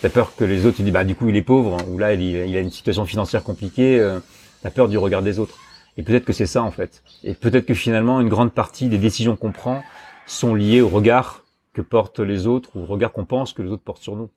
[0.00, 2.14] T'as peur que les autres, tu dis, bah du coup il est pauvre, ou là
[2.14, 4.20] il, il a une situation financière compliquée, euh,
[4.62, 5.58] t'as peur du regard des autres.
[5.96, 7.02] Et peut-être que c'est ça en fait.
[7.24, 9.82] Et peut-être que finalement une grande partie des décisions qu'on prend
[10.26, 13.70] sont liées au regard que portent les autres, ou au regard qu'on pense que les
[13.70, 14.30] autres portent sur nous.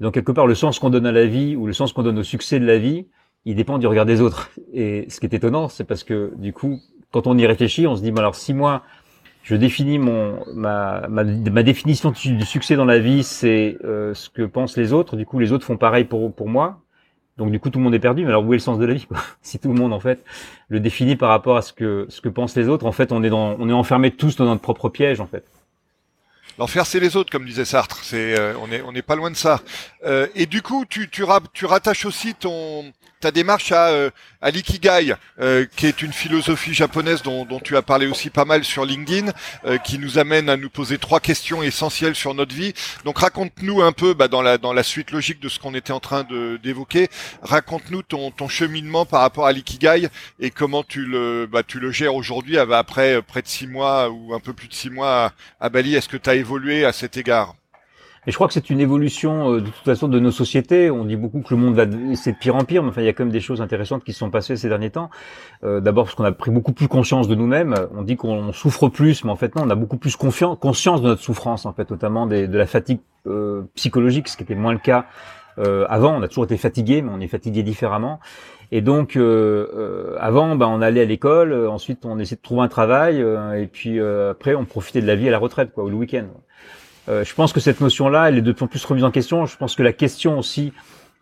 [0.00, 2.18] donc quelque part, le sens qu'on donne à la vie, ou le sens qu'on donne
[2.18, 3.06] au succès de la vie,
[3.44, 4.50] il dépend du regard des autres.
[4.72, 6.80] Et ce qui est étonnant, c'est parce que du coup,
[7.12, 8.82] quand on y réfléchit, on se dit, bon alors si moi,
[9.46, 14.42] je définis mon ma, ma, définition du, succès dans la vie, c'est euh, ce que
[14.42, 15.14] pensent les autres.
[15.14, 16.80] Du coup, les autres font pareil pour pour moi.
[17.38, 18.22] Donc du coup, tout le monde est perdu.
[18.22, 20.00] Mais alors où est le sens de la vie quoi Si tout le monde en
[20.00, 20.24] fait
[20.68, 23.22] le définit par rapport à ce que ce que pensent les autres, en fait, on
[23.22, 25.44] est dans on est enfermé tous dans notre propre piège en fait.
[26.58, 28.00] L'enfer, c'est les autres, comme disait Sartre.
[28.02, 29.60] C'est, euh, on est, on n'est pas loin de ça.
[30.06, 32.92] Euh, et du coup, tu, tu, tu rattaches aussi ton,
[33.26, 34.10] ta démarche à, euh,
[34.40, 38.44] à l'ikigai, euh, qui est une philosophie japonaise dont, dont, tu as parlé aussi pas
[38.44, 39.32] mal sur LinkedIn,
[39.64, 42.72] euh, qui nous amène à nous poser trois questions essentielles sur notre vie.
[43.04, 45.92] Donc raconte-nous un peu, bah, dans la dans la suite logique de ce qu'on était
[45.92, 47.08] en train de d'évoquer,
[47.42, 50.06] raconte-nous ton, ton cheminement par rapport à l'ikigai
[50.38, 54.34] et comment tu le bah, tu le gères aujourd'hui après près de six mois ou
[54.34, 55.96] un peu plus de six mois à, à Bali.
[55.96, 57.56] Est-ce que tu as évolué à cet égard?
[58.26, 60.90] Et je crois que c'est une évolution euh, de toute façon de nos sociétés.
[60.90, 61.84] On dit beaucoup que le monde va
[62.14, 64.04] c'est de pire en pire, mais enfin il y a quand même des choses intéressantes
[64.04, 65.10] qui se sont passées ces derniers temps.
[65.64, 67.74] Euh, D'abord parce qu'on a pris beaucoup plus conscience de nous-mêmes.
[67.96, 71.06] On dit qu'on souffre plus, mais en fait non, on a beaucoup plus conscience de
[71.06, 74.72] notre souffrance en fait, notamment des, de la fatigue euh, psychologique, ce qui était moins
[74.72, 75.06] le cas
[75.58, 76.16] euh, avant.
[76.16, 78.20] On a toujours été fatigué, mais on est fatigué différemment.
[78.72, 82.68] Et donc, euh, avant, ben, on allait à l'école, ensuite on essayait de trouver un
[82.68, 85.96] travail, et puis après on profitait de la vie à la retraite, quoi, ou le
[85.96, 86.26] week-end.
[87.08, 89.46] Euh, je pense que cette notion-là, elle est de plus en plus remise en question.
[89.46, 90.72] Je pense que la question aussi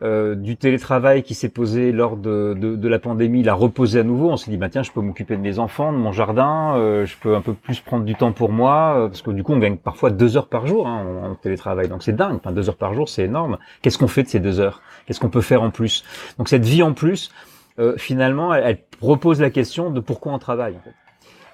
[0.03, 4.03] euh, du télétravail qui s'est posé lors de, de, de, la pandémie l'a reposé à
[4.03, 4.29] nouveau.
[4.31, 7.07] On s'est dit, bah tiens, je peux m'occuper de mes enfants, de mon jardin, euh,
[7.07, 9.53] je peux un peu plus prendre du temps pour moi, euh, parce que du coup,
[9.53, 12.37] on gagne parfois deux heures par jour hein, en, télétravail, donc c'est dingue.
[12.37, 13.57] Enfin, deux heures par jour, c'est énorme.
[13.83, 14.83] Qu'est-ce qu'on fait de ces deux heures?
[15.07, 16.05] Qu'est-ce qu'on peut faire en plus?
[16.38, 17.31] Donc cette vie en plus,
[17.79, 20.75] euh, finalement, elle, elle, repose la question de pourquoi on travaille.
[20.75, 21.04] En fait.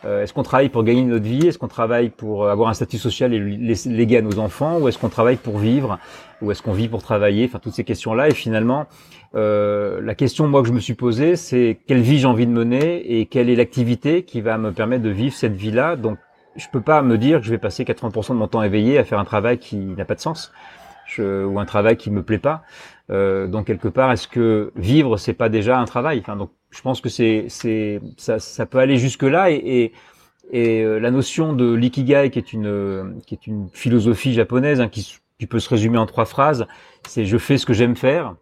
[0.04, 1.46] Euh, est-ce qu'on travaille pour gagner notre vie?
[1.46, 4.78] Est-ce qu'on travaille pour avoir un statut social et léguer à nos enfants?
[4.78, 5.98] Ou est-ce qu'on travaille pour vivre?
[6.40, 7.44] Ou est-ce qu'on vit pour travailler?
[7.44, 8.28] Enfin, toutes ces questions-là.
[8.28, 8.86] Et finalement,
[9.34, 12.52] euh, la question moi que je me suis posée, c'est quelle vie j'ai envie de
[12.52, 15.96] mener et quelle est l'activité qui va me permettre de vivre cette vie-là?
[15.96, 16.18] Donc,
[16.56, 19.04] je peux pas me dire que je vais passer 80% de mon temps éveillé à
[19.04, 20.50] faire un travail qui n'a pas de sens
[21.10, 22.62] je, ou un travail qui me plaît pas.
[23.10, 26.20] Euh, donc quelque part, est-ce que vivre c'est pas déjà un travail?
[26.20, 29.92] Enfin, donc je pense que c'est c'est ça, ça peut aller jusque là et, et,
[30.52, 34.88] et euh, la notion de l'ikigai qui est une qui est une philosophie japonaise hein,
[34.88, 36.66] qui, qui peut se résumer en trois phrases,
[37.08, 38.36] c'est je fais ce que j'aime faire,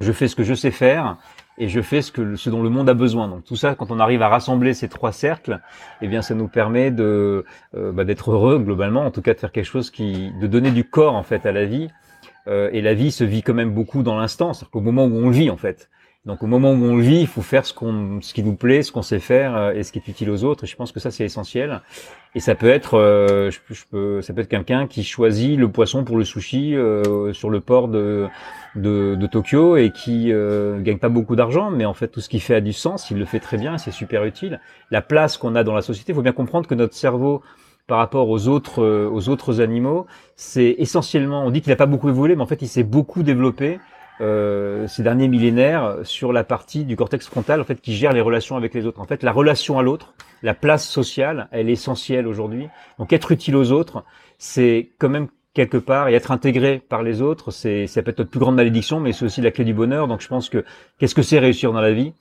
[0.00, 1.16] je fais ce que je sais faire
[1.56, 3.28] et je fais ce que ce dont le monde a besoin.
[3.28, 5.60] Donc tout ça, quand on arrive à rassembler ces trois cercles,
[6.02, 7.44] eh bien ça nous permet de
[7.76, 10.70] euh, bah, d'être heureux globalement, en tout cas de faire quelque chose qui de donner
[10.70, 11.88] du corps en fait à la vie.
[12.48, 15.16] Euh, et la vie se vit quand même beaucoup dans l'instant, c'est-à-dire qu'au moment où
[15.16, 15.88] on le vit en fait.
[16.24, 18.54] Donc au moment où on le vit, il faut faire ce qu'on, ce qui nous
[18.54, 20.62] plaît, ce qu'on sait faire euh, et ce qui est utile aux autres.
[20.64, 21.80] Et je pense que ça c'est essentiel.
[22.36, 25.68] Et ça peut être, euh, je, je, peux, ça peut être quelqu'un qui choisit le
[25.68, 28.28] poisson pour le sushi euh, sur le port de,
[28.76, 32.28] de, de Tokyo et qui euh, gagne pas beaucoup d'argent, mais en fait tout ce
[32.28, 33.10] qu'il fait a du sens.
[33.10, 34.60] Il le fait très bien, c'est super utile.
[34.92, 37.42] La place qu'on a dans la société, il faut bien comprendre que notre cerveau
[37.86, 42.08] par rapport aux autres aux autres animaux, c'est essentiellement, on dit qu'il n'a pas beaucoup
[42.08, 43.78] évolué, mais en fait il s'est beaucoup développé
[44.20, 48.20] euh, ces derniers millénaires sur la partie du cortex frontal en fait qui gère les
[48.20, 49.00] relations avec les autres.
[49.00, 52.68] En fait, la relation à l'autre, la place sociale, elle est essentielle aujourd'hui.
[52.98, 54.04] Donc être utile aux autres,
[54.38, 58.18] c'est quand même quelque part et être intégré par les autres, c'est ça peut être
[58.18, 60.08] notre plus grande malédiction, mais c'est aussi la clé du bonheur.
[60.08, 60.64] Donc je pense que
[60.98, 62.12] qu'est-ce que c'est réussir dans la vie?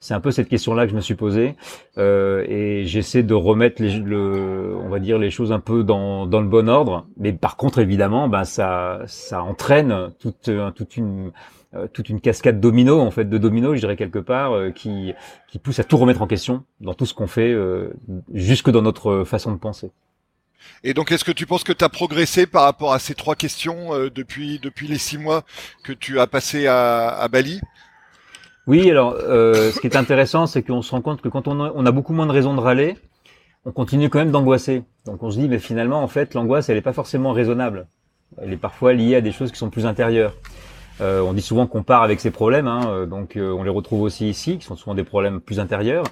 [0.00, 1.56] C'est un peu cette question-là que je me suis posée
[1.98, 6.26] euh, et j'essaie de remettre les, le, on va dire les choses un peu dans,
[6.26, 7.06] dans le bon ordre.
[7.18, 11.32] Mais par contre, évidemment, ben ça ça entraîne toute toute une
[11.74, 15.12] euh, toute une cascade domino en fait de domino, je dirais quelque part, euh, qui
[15.48, 17.92] qui pousse à tout remettre en question dans tout ce qu'on fait, euh,
[18.32, 19.90] jusque dans notre façon de penser.
[20.82, 23.36] Et donc, est-ce que tu penses que tu as progressé par rapport à ces trois
[23.36, 25.44] questions depuis depuis les six mois
[25.84, 27.60] que tu as passé à, à Bali?
[28.70, 31.84] Oui, alors euh, ce qui est intéressant, c'est qu'on se rend compte que quand on
[31.84, 32.96] a, beaucoup moins de raisons de râler,
[33.64, 34.84] on continue quand même d'angoisser.
[35.06, 37.88] Donc on se dit, mais finalement, en fait, l'angoisse, elle n'est pas forcément raisonnable.
[38.40, 40.36] Elle est parfois liée à des choses qui sont plus intérieures.
[41.00, 43.70] Euh, on dit souvent qu'on part avec ses problèmes, hein, euh, donc euh, on les
[43.70, 46.04] retrouve aussi ici, qui sont souvent des problèmes plus intérieurs.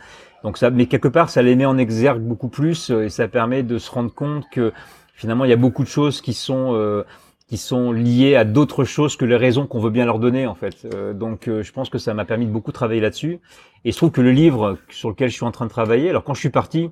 [0.42, 3.62] Donc ça, mais quelque part, ça les met en exergue beaucoup plus et ça permet
[3.62, 4.72] de se rendre compte que
[5.14, 7.04] finalement, il y a beaucoup de choses qui sont
[7.48, 10.54] qui sont liées à d'autres choses que les raisons qu'on veut bien leur donner en
[10.54, 10.86] fait.
[11.14, 13.40] donc je pense que ça m'a permis de beaucoup travailler là-dessus.
[13.84, 16.24] Et je trouve que le livre sur lequel je suis en train de travailler, alors
[16.24, 16.90] quand je suis parti,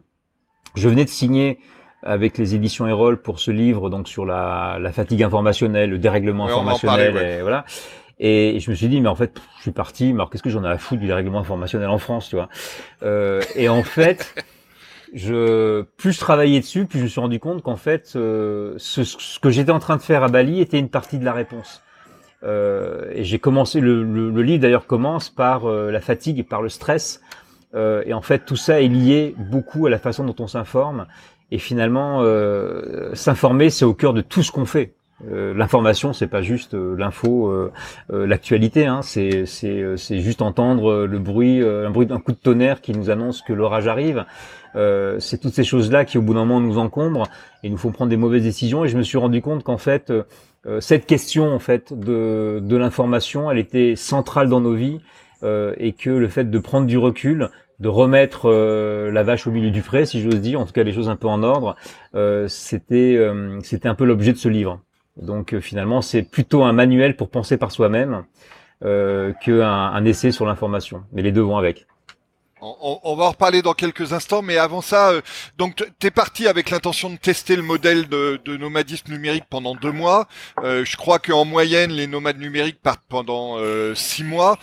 [0.74, 1.58] je venais de signer
[2.02, 6.46] avec les éditions Erol pour ce livre donc sur la, la fatigue informationnelle, le dérèglement
[6.46, 7.64] informationnel, et voilà.
[8.18, 10.48] Et je me suis dit, mais en fait, je suis parti, mais alors qu'est-ce que
[10.48, 12.48] j'en ai à foutre du dérèglement informationnel en France, tu vois?
[13.02, 14.34] Euh, Et en fait,
[15.16, 19.02] je plus je travaillais dessus, plus je me suis rendu compte qu'en fait, euh, ce,
[19.02, 21.82] ce, que j'étais en train de faire à Bali était une partie de la réponse.
[22.44, 26.42] Euh, et j'ai commencé, le, le, le livre d'ailleurs commence par euh, la fatigue et
[26.44, 27.22] par le stress.
[27.74, 31.06] Euh, et en fait, tout ça est lié beaucoup à la façon dont on s'informe.
[31.50, 34.94] Et finalement, euh, s'informer, c'est au cœur de tout ce qu'on fait.
[35.30, 37.72] Euh, L'information, c'est pas juste euh, l'info, euh,
[38.10, 38.86] l'actualité.
[38.86, 42.92] Hein, c'est c'est c'est juste entendre le bruit, un bruit d'un coup de tonnerre qui
[42.92, 44.26] nous annonce que l'orage arrive.
[45.18, 47.26] C'est toutes ces choses-là qui, au bout d'un moment, nous encombrent
[47.62, 48.84] et nous font prendre des mauvaises décisions.
[48.84, 50.12] Et je me suis rendu compte qu'en fait,
[50.80, 55.00] cette question en fait de de l'information, elle était centrale dans nos vies
[55.42, 59.70] et que le fait de prendre du recul, de remettre euh, la vache au milieu
[59.70, 61.76] du frais, si j'ose dire, en tout cas les choses un peu en ordre,
[62.14, 64.80] euh, c'était euh, c'était un peu l'objet de ce livre.
[65.20, 68.24] Donc finalement, c'est plutôt un manuel pour penser par soi-même
[68.82, 71.04] qu'un un essai sur l'information.
[71.12, 71.86] Mais les deux vont avec.
[72.80, 75.20] On, va en reparler dans quelques instants, mais avant ça, euh,
[75.58, 80.26] donc t'es parti avec l'intention de tester le modèle de, nomadisme numérique pendant deux mois.
[80.62, 84.58] Euh, je crois qu'en moyenne, les nomades numériques partent pendant euh, six mois.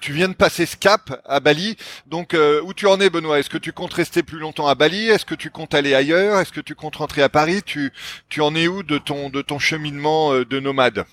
[0.00, 3.38] tu viens de passer ce cap à Bali, donc où tu en es, Benoît?
[3.38, 5.08] Est-ce que tu comptes rester plus longtemps à Bali?
[5.08, 6.40] Est-ce que tu comptes aller ailleurs?
[6.40, 7.62] Est-ce que tu comptes rentrer à Paris?
[7.64, 7.92] Tu
[8.28, 11.04] tu en es où de ton de ton cheminement de nomade?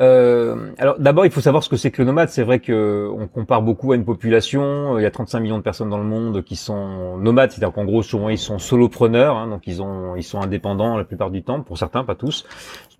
[0.00, 2.28] Euh, alors d'abord, il faut savoir ce que c'est que le nomade.
[2.28, 4.98] C'est vrai que on compare beaucoup à une population.
[4.98, 7.84] Il y a 35 millions de personnes dans le monde qui sont nomades, c'est-à-dire qu'en
[7.84, 11.42] gros, souvent ils sont solopreneurs, hein, donc ils ont, ils sont indépendants la plupart du
[11.42, 12.44] temps, pour certains, pas tous.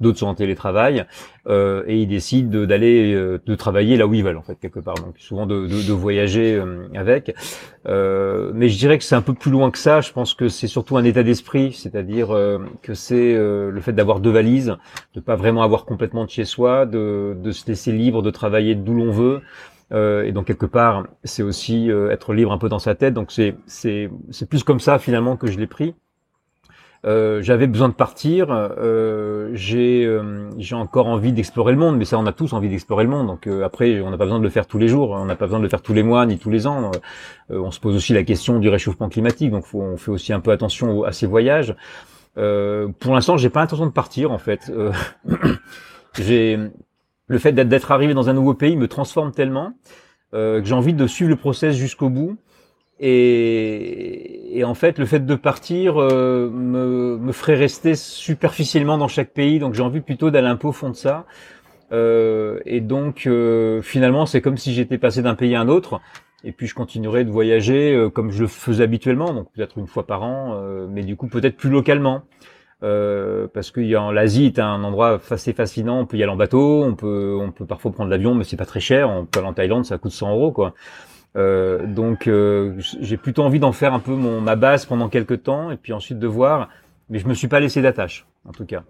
[0.00, 1.06] D'autres sont en télétravail
[1.46, 4.80] euh, et ils décident d'aller euh, de, travailler là où ils veulent en fait quelque
[4.80, 4.94] part.
[4.96, 7.34] Donc souvent de, de, de voyager euh, avec.
[7.86, 10.00] Euh, mais je dirais que c'est un peu plus loin que ça.
[10.00, 12.28] Je pense que c'est surtout un état d'esprit, c'est-à-dire
[12.82, 14.76] que c'est le fait d'avoir deux valises,
[15.14, 18.94] de pas vraiment avoir complètement de chez soi de, se laisser libre de travailler d'où
[18.94, 19.42] l'on veut.
[19.92, 23.14] Euh, et donc quelque part, c'est aussi euh, être libre un peu dans sa tête.
[23.14, 25.94] Donc c'est c'est c'est plus comme ça finalement que je l'ai pris.
[27.04, 28.46] Euh, j'avais besoin de partir.
[29.52, 30.20] j'ai
[30.56, 33.26] j'ai encore envie d'explorer le monde, mais ça on a tous envie d'explorer le monde.
[33.26, 35.46] Donc après, on n'a pas besoin de le faire tous les jours, on n'a pas
[35.46, 36.90] besoin de le faire tous les mois ni tous les ans.
[37.50, 40.50] on se pose aussi la question du réchauffement climatique, donc on fait aussi un peu
[40.50, 41.76] attention à ces voyages.
[42.34, 44.72] pour l'instant, j'ai pas l'intention de partir en fait.
[46.22, 46.58] j'ai
[47.26, 49.72] le fait d'être arrivé dans un nouveau pays me transforme tellement
[50.34, 52.36] euh, que j'ai envie de suivre le process jusqu'au bout.
[53.00, 59.08] Et, et, en fait, le fait de partir euh, me, me, ferait rester superficiellement dans
[59.08, 59.58] chaque pays.
[59.58, 61.26] Donc j'ai envie plutôt d'aller un peu au fond de ça.
[61.92, 66.00] Euh, et donc euh, finalement, c'est comme si j'étais passé d'un pays à un autre.
[66.42, 69.86] Et puis je continuerai de voyager euh, comme je le faisais habituellement, donc peut-être une
[69.86, 72.22] fois par an, mais du coup peut-être plus localement.
[72.84, 73.80] Euh, parce que
[74.12, 76.00] l'Asie est un endroit assez fascinant.
[76.00, 78.58] On peut y aller en bateau, on peut, on peut parfois prendre l'avion, mais c'est
[78.58, 79.08] pas très cher.
[79.08, 80.74] On peut aller en Thaïlande, ça coûte 100 euros, quoi.
[81.36, 85.42] Euh, donc euh, j'ai plutôt envie d'en faire un peu mon ma base pendant quelques
[85.42, 86.68] temps et puis ensuite de voir.
[87.08, 88.82] Mais je me suis pas laissé d'attache, en tout cas.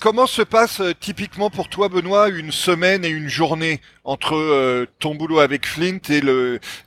[0.00, 4.86] Comment se passe euh, typiquement pour toi, Benoît, une semaine et une journée entre euh,
[4.98, 6.22] ton boulot avec Flint et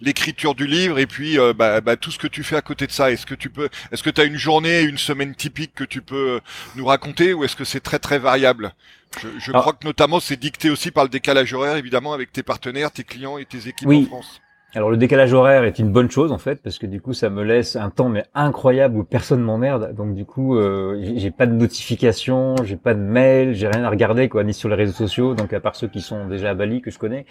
[0.02, 2.88] l'écriture du livre et puis euh, bah, bah, tout ce que tu fais à côté
[2.88, 3.12] de ça?
[3.12, 5.84] Est-ce que tu peux, est-ce que tu as une journée et une semaine typique que
[5.84, 6.42] tu peux
[6.76, 8.74] nous raconter ou est-ce que c'est très très variable?
[9.22, 12.42] Je, je crois que notamment c'est dicté aussi par le décalage horaire, évidemment, avec tes
[12.42, 14.42] partenaires, tes clients et tes équipes en France.
[14.76, 17.30] Alors le décalage horaire est une bonne chose en fait parce que du coup ça
[17.30, 19.94] me laisse un temps mais incroyable où personne m'emmerde.
[19.96, 23.90] Donc du coup euh, j'ai pas de notification, j'ai pas de mail, j'ai rien à
[23.90, 26.54] regarder quoi ni sur les réseaux sociaux donc à part ceux qui sont déjà à
[26.56, 27.28] Bali que je connais.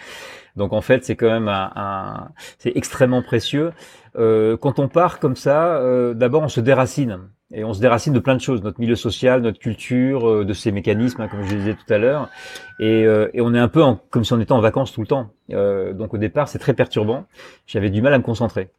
[0.55, 2.29] Donc en fait c'est quand même un,
[2.59, 3.71] c'est extrêmement précieux.
[4.15, 7.19] Euh, quand on part comme ça euh, d'abord on se déracine
[7.53, 10.53] et on se déracine de plein de choses, notre milieu social, notre culture, euh, de
[10.53, 12.29] ces mécanismes, hein, comme je disais tout à l'heure,
[12.79, 15.01] et, euh, et, on est un peu en, comme si on était en vacances tout
[15.01, 15.29] le temps.
[15.51, 17.25] Euh, donc au départ, c'est très perturbant.
[17.67, 18.69] J'avais du mal à me concentrer.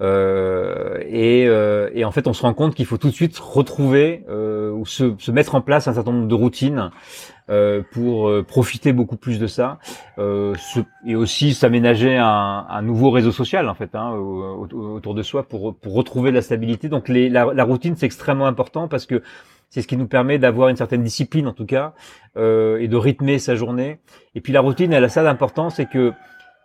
[0.00, 3.38] Euh, et, euh, et, en fait, on se rend compte qu'il faut tout de suite
[3.38, 6.90] retrouver euh, ou se, se, mettre en place un certain nombre de routines
[7.48, 9.78] euh, pour euh, profiter beaucoup plus de ça
[10.18, 10.54] euh,
[11.06, 15.76] et aussi s'aménager un, un, nouveau réseau social en fait hein, autour de soi pour,
[15.76, 16.88] pour retrouver la stabilité.
[16.88, 19.22] Donc les, la, la, routine c'est extrêmement important parce que
[19.70, 21.94] c'est ce qui nous permet d'avoir une certaine discipline en tout cas
[22.36, 23.98] et de rythmer sa journée.
[24.34, 26.12] Et puis la routine elle a ça d'important, c'est que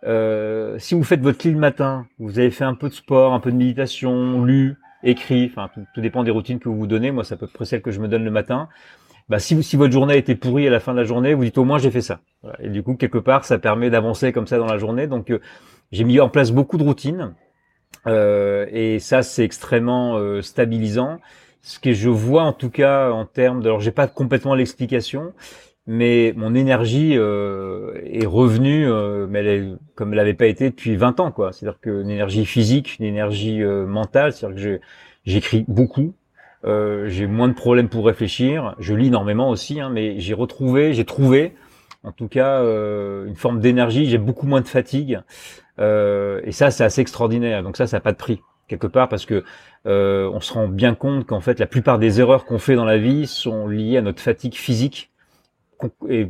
[0.04, 3.34] euh, si vous faites votre lit le matin, vous avez fait un peu de sport,
[3.34, 6.86] un peu de méditation, lu, écrit, enfin tout, tout, dépend des routines que vous vous
[6.86, 7.12] donnez.
[7.12, 8.68] Moi, c'est à peu près celle que je me donne le matin.
[9.28, 11.44] Bah, si, si votre journée a été pourrie à la fin de la journée, vous
[11.44, 12.20] dites au moins j'ai fait ça.
[12.60, 15.06] Et du coup, quelque part, ça permet d'avancer comme ça dans la journée.
[15.06, 15.40] Donc, euh,
[15.92, 17.34] j'ai mis en place beaucoup de routines.
[18.06, 21.18] Euh, et ça, c'est extrêmement euh, stabilisant.
[21.62, 25.32] Ce que je vois en tout cas en termes de, alors j'ai pas complètement l'explication,
[25.86, 30.70] mais mon énergie euh, est revenue, euh, mais elle est, comme elle n'avait pas été
[30.70, 31.52] depuis 20 ans, quoi.
[31.52, 34.80] C'est-à-dire qu'une énergie physique, une énergie euh, mentale, c'est-à-dire que
[35.24, 36.14] j'écris beaucoup,
[36.64, 40.94] euh, j'ai moins de problèmes pour réfléchir, je lis énormément aussi, hein, mais j'ai retrouvé,
[40.94, 41.54] j'ai trouvé,
[42.04, 45.20] en tout cas, euh, une forme d'énergie, j'ai beaucoup moins de fatigue,
[45.78, 47.64] et ça, c'est assez extraordinaire.
[47.64, 49.42] Donc ça, ça n'a pas de prix quelque part parce que
[49.84, 52.98] on se rend bien compte qu'en fait, la plupart des erreurs qu'on fait dans la
[52.98, 55.10] vie sont liées à notre fatigue physique
[56.08, 56.28] et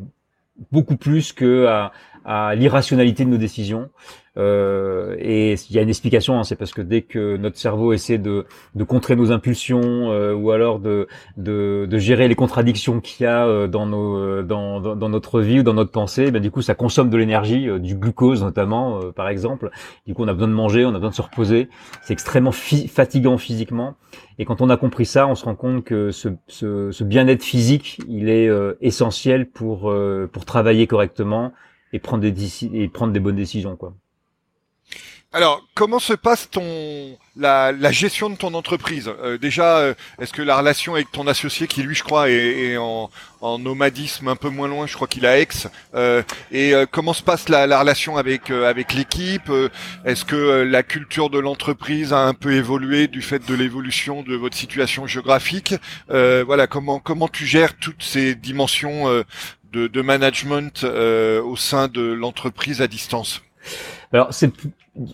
[0.70, 1.92] beaucoup plus que à,
[2.24, 3.90] à l'irrationalité de nos décisions.
[4.38, 7.92] Euh, et il y a une explication, hein, c'est parce que dès que notre cerveau
[7.92, 11.06] essaie de, de contrer nos impulsions euh, ou alors de,
[11.36, 15.08] de, de, gérer les contradictions qu'il y a euh, dans, nos, euh, dans, dans, dans,
[15.10, 18.42] notre vie ou dans notre pensée, ben, du coup ça consomme de l'énergie, du glucose
[18.42, 19.70] notamment par exemple.
[20.06, 21.68] Du coup on a besoin de manger, on a besoin de se reposer.
[22.00, 23.96] C'est extrêmement fatigant physiquement.
[24.38, 27.42] Et quand on a compris ça, on se rend compte que ce, ce, ce bien-être
[27.42, 28.48] physique, il est
[28.80, 29.92] essentiel pour,
[30.32, 31.52] pour travailler correctement
[31.92, 33.94] et prendre des, et prendre des bonnes décisions quoi.
[35.34, 39.10] Alors, comment se passe ton la, la gestion de ton entreprise?
[39.22, 42.72] Euh, Déjà, euh, est-ce que la relation avec ton associé, qui lui, je crois, est,
[42.72, 43.08] est en,
[43.40, 45.48] en, nomadisme un peu moins loin, je crois qu'il a Aix.
[45.94, 49.50] Euh, et comment se passe la, la relation avec avec l'équipe?
[50.04, 54.36] Est-ce que la culture de l'entreprise a un peu évolué du fait de l'évolution de
[54.36, 55.74] votre situation géographique?
[56.08, 59.24] Voilà, comment comment tu gères toutes ces dimensions
[59.72, 63.42] de, de management au sein de l'entreprise à distance
[64.12, 64.52] alors, c'est,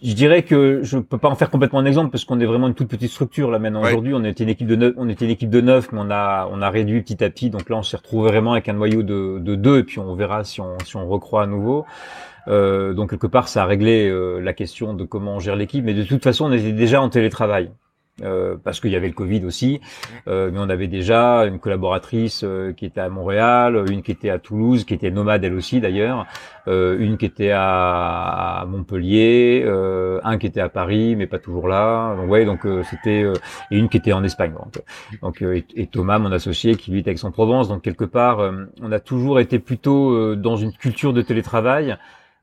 [0.02, 2.66] je dirais que je peux pas en faire complètement un exemple parce qu'on est vraiment
[2.66, 3.82] une toute petite structure là maintenant.
[3.82, 6.10] Aujourd'hui, on était une équipe de neuf, on était une équipe de neuf, mais on
[6.10, 7.50] a on a réduit petit à petit.
[7.50, 10.14] Donc là, on s'est retrouvé vraiment avec un noyau de, de deux et puis on
[10.14, 11.86] verra si on si on recroît à nouveau.
[12.48, 15.84] Euh, donc quelque part, ça a réglé euh, la question de comment on gère l'équipe.
[15.84, 17.70] Mais de toute façon, on était déjà en télétravail.
[18.22, 19.80] Euh, parce qu'il y avait le Covid aussi,
[20.26, 24.30] euh, mais on avait déjà une collaboratrice euh, qui était à Montréal, une qui était
[24.30, 26.26] à Toulouse, qui était nomade elle aussi d'ailleurs,
[26.66, 29.64] euh, une qui était à, Montpellier,
[30.24, 32.16] un qui était à Paris mais pas toujours là.
[32.16, 33.24] Donc ouais, donc c'était
[33.70, 34.52] et une qui était en Espagne.
[34.52, 34.82] Donc,
[35.22, 35.42] donc
[35.76, 37.68] et, Thomas, mon associé, qui lui était Aix-en-Provence.
[37.68, 38.40] Donc quelque part,
[38.82, 41.96] on a toujours été plutôt dans une culture de télétravail.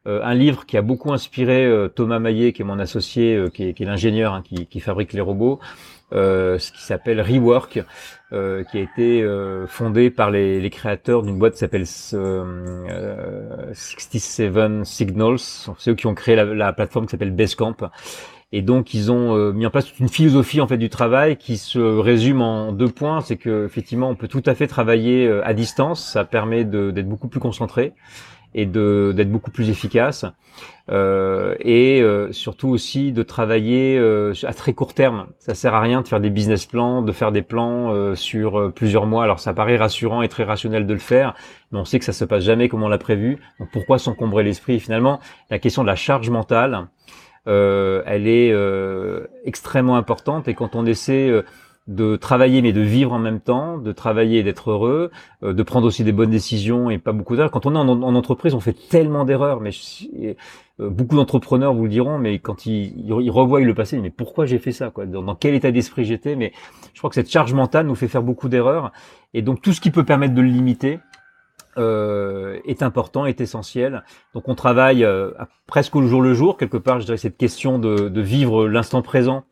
[0.07, 3.49] Euh, un livre qui a beaucoup inspiré euh, Thomas Maillet, qui est mon associé, euh,
[3.49, 5.59] qui est, l'ingénieur hein, qui, fabrique les robots,
[6.11, 7.79] ce qui s'appelle Rework, qui
[8.77, 9.27] a été
[9.67, 15.39] fondé par les, créateurs d'une boîte qui s'appelle 67 Signals.
[15.77, 17.77] C'est eux qui ont créé la, plateforme qui s'appelle Basecamp.
[18.51, 21.57] Et donc ils ont mis en place toute une philosophie en fait du travail qui
[21.57, 25.53] se résume en deux points, c'est que effectivement on peut tout à fait travailler à
[25.53, 27.93] distance, ça permet d'être beaucoup plus concentré
[28.53, 30.25] et d'être beaucoup plus efficace
[30.89, 35.27] euh, et euh, surtout aussi de travailler euh, à très court terme.
[35.39, 38.71] Ça sert à rien de faire des business plans, de faire des plans euh, sur
[38.73, 39.23] plusieurs mois.
[39.23, 41.33] Alors ça paraît rassurant et très rationnel de le faire,
[41.71, 43.39] mais on sait que ça se passe jamais comme on l'a prévu.
[43.59, 44.79] Donc pourquoi s'encombrer l'esprit?
[44.79, 45.19] Finalement,
[45.49, 46.87] la question de la charge mentale,
[47.47, 48.53] elle est
[49.43, 51.31] extrêmement importante et quand on essaie
[51.87, 55.11] de travailler mais de vivre en même temps, de travailler et d'être heureux,
[55.43, 57.51] euh, de prendre aussi des bonnes décisions et pas beaucoup d'erreurs.
[57.51, 59.69] Quand on est en, entreprise, on fait tellement d'erreurs, mais
[60.79, 64.45] euh, beaucoup d'entrepreneurs vous le diront, mais quand ils, ils, revoient le passé, mais pourquoi
[64.45, 65.05] j'ai fait ça quoi?
[65.05, 66.35] Dans, quel état d'esprit j'étais?
[66.35, 66.53] Mais
[66.93, 68.91] je crois que cette charge mentale nous fait faire beaucoup d'erreurs,
[69.35, 70.99] et donc tout ce qui peut permettre de le limiter,
[71.77, 74.05] euh, est important, est essentiel.
[74.33, 75.31] Donc on travaille euh,
[75.67, 79.01] presque au jour le jour, quelque part, je dirais cette question de, de vivre l'instant
[79.01, 79.43] présent.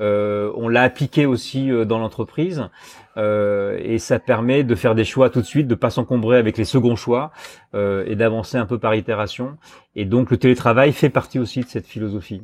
[0.00, 2.68] Euh, on l'a appliqué aussi euh, dans l'entreprise
[3.16, 6.58] euh, et ça permet de faire des choix tout de suite, de pas s'encombrer avec
[6.58, 7.32] les seconds choix
[7.74, 9.58] et d'avancer un peu par itération.
[9.94, 12.42] Et donc le télétravail fait partie aussi de cette philosophie.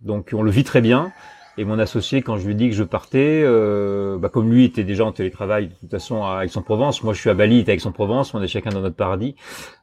[0.00, 1.12] Donc on le vit très bien.
[1.58, 4.64] Et mon associé, quand je lui ai dit que je partais, euh, bah, comme lui
[4.64, 7.60] était déjà en télétravail de toute façon à Aix-en-Provence, moi je suis à Bali, il
[7.60, 9.34] était à Aix-en-Provence, on est chacun dans notre paradis.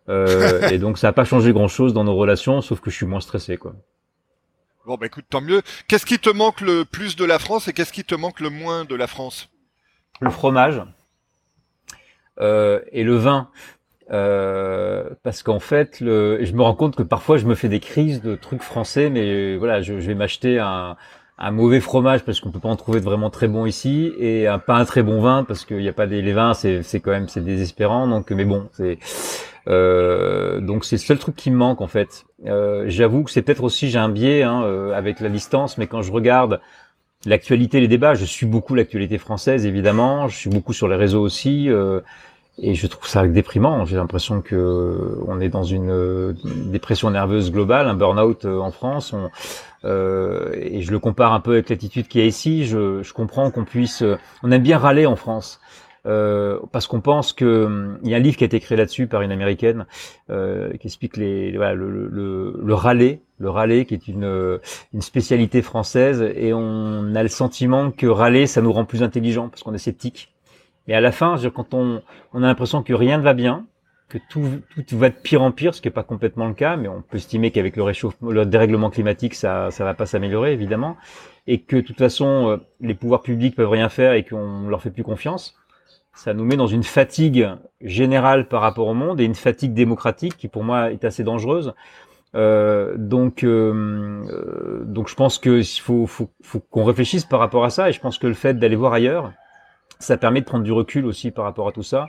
[0.09, 3.05] Euh, et donc ça n'a pas changé grand-chose dans nos relations, sauf que je suis
[3.05, 3.57] moins stressé.
[3.57, 3.75] quoi.
[4.87, 5.63] Bon bah écoute, tant mieux.
[5.89, 8.49] Qu'est-ce qui te manque le plus de la France et qu'est-ce qui te manque le
[8.49, 9.49] moins de la France?
[10.21, 10.81] Le fromage
[12.39, 13.49] euh, et le vin.
[14.11, 17.81] Euh, parce qu'en fait, le, je me rends compte que parfois je me fais des
[17.81, 20.95] crises de trucs français, mais voilà, je, je vais m'acheter un,
[21.37, 24.47] un mauvais fromage parce qu'on peut pas en trouver de vraiment très bon ici et
[24.47, 26.81] un pas un très bon vin parce qu'il n'y a pas des les vins c'est
[26.81, 28.97] c'est quand même c'est désespérant donc mais bon c'est
[29.67, 33.41] euh, donc c'est le seul truc qui me manque en fait euh, j'avoue que c'est
[33.41, 36.59] peut-être aussi j'ai un biais hein, euh, avec la distance mais quand je regarde
[37.25, 41.21] l'actualité les débats je suis beaucoup l'actualité française évidemment je suis beaucoup sur les réseaux
[41.21, 42.01] aussi euh,
[42.59, 43.85] et je trouve ça déprimant.
[43.85, 46.35] J'ai l'impression que on est dans une,
[46.71, 49.13] dépression nerveuse globale, un burn-out euh, en France.
[49.13, 49.29] On,
[49.85, 52.65] euh, et je le compare un peu avec l'attitude qu'il y a ici.
[52.65, 54.03] Je, je comprends qu'on puisse,
[54.43, 55.59] on aime bien râler en France.
[56.07, 58.77] Euh, parce qu'on pense que hum, il y a un livre qui a été créé
[58.77, 59.85] là-dessus par une américaine
[60.29, 64.59] euh, qui explique les, voilà, le, le, le, râler, le râler qui est une,
[64.93, 69.49] une spécialité française et on a le sentiment que râler ça nous rend plus intelligents
[69.49, 70.33] parce qu'on est sceptique
[70.87, 72.01] mais à la fin, quand on,
[72.33, 73.65] on a l'impression que rien ne va bien,
[74.09, 74.45] que tout,
[74.87, 77.01] tout va de pire en pire, ce qui n'est pas complètement le cas, mais on
[77.01, 80.95] peut estimer qu'avec le réchauffement, le dérèglement climatique, ça ça va pas s'améliorer évidemment,
[81.45, 84.81] et que de toute façon euh, les pouvoirs publics peuvent rien faire et qu'on leur
[84.81, 85.57] fait plus confiance.
[86.17, 87.47] Ça nous met dans une fatigue
[87.79, 91.75] générale par rapport au monde et une fatigue démocratique qui pour moi est assez dangereuse.
[92.33, 97.63] Euh, donc, euh, euh donc je pense qu'il faut, faut, faut qu'on réfléchisse par rapport
[97.63, 99.31] à ça et je pense que le fait d'aller voir ailleurs,
[99.99, 102.07] ça permet de prendre du recul aussi par rapport à tout ça.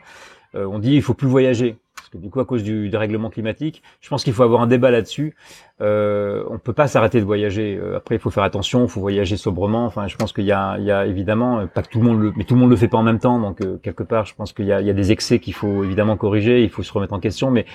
[0.55, 1.77] Euh, on dit il faut plus voyager
[2.09, 4.67] parce que du coup à cause du dérèglement climatique, je pense qu'il faut avoir un
[4.67, 5.35] débat là-dessus.
[5.83, 7.79] Euh, on peut pas s'arrêter de voyager.
[7.81, 9.85] Euh, après il faut faire attention, il faut voyager sobrement.
[9.85, 12.21] Enfin je pense qu'il y a, il y a évidemment pas que tout le monde
[12.21, 13.39] le, mais tout le monde le fait pas en même temps.
[13.39, 16.17] Donc euh, quelque part je pense qu'il y y a des excès qu'il faut évidemment
[16.17, 17.67] corriger, il faut se remettre en question, mais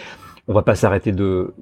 [0.47, 1.53] on va pas s'arrêter de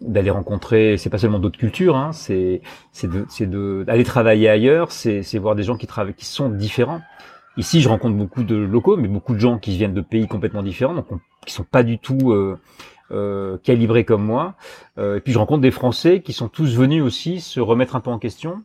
[0.00, 2.62] d'aller rencontrer c'est pas seulement d'autres cultures hein, c'est
[2.92, 6.24] c'est de c'est de d'aller travailler ailleurs c'est c'est voir des gens qui travaillent qui
[6.24, 7.02] sont différents
[7.56, 10.62] Ici, je rencontre beaucoup de locaux, mais beaucoup de gens qui viennent de pays complètement
[10.64, 11.06] différents, donc
[11.44, 12.58] qui sont pas du tout euh,
[13.10, 14.54] euh, calibrés comme moi.
[14.98, 18.00] Euh, et puis, je rencontre des Français qui sont tous venus aussi se remettre un
[18.00, 18.62] peu en question.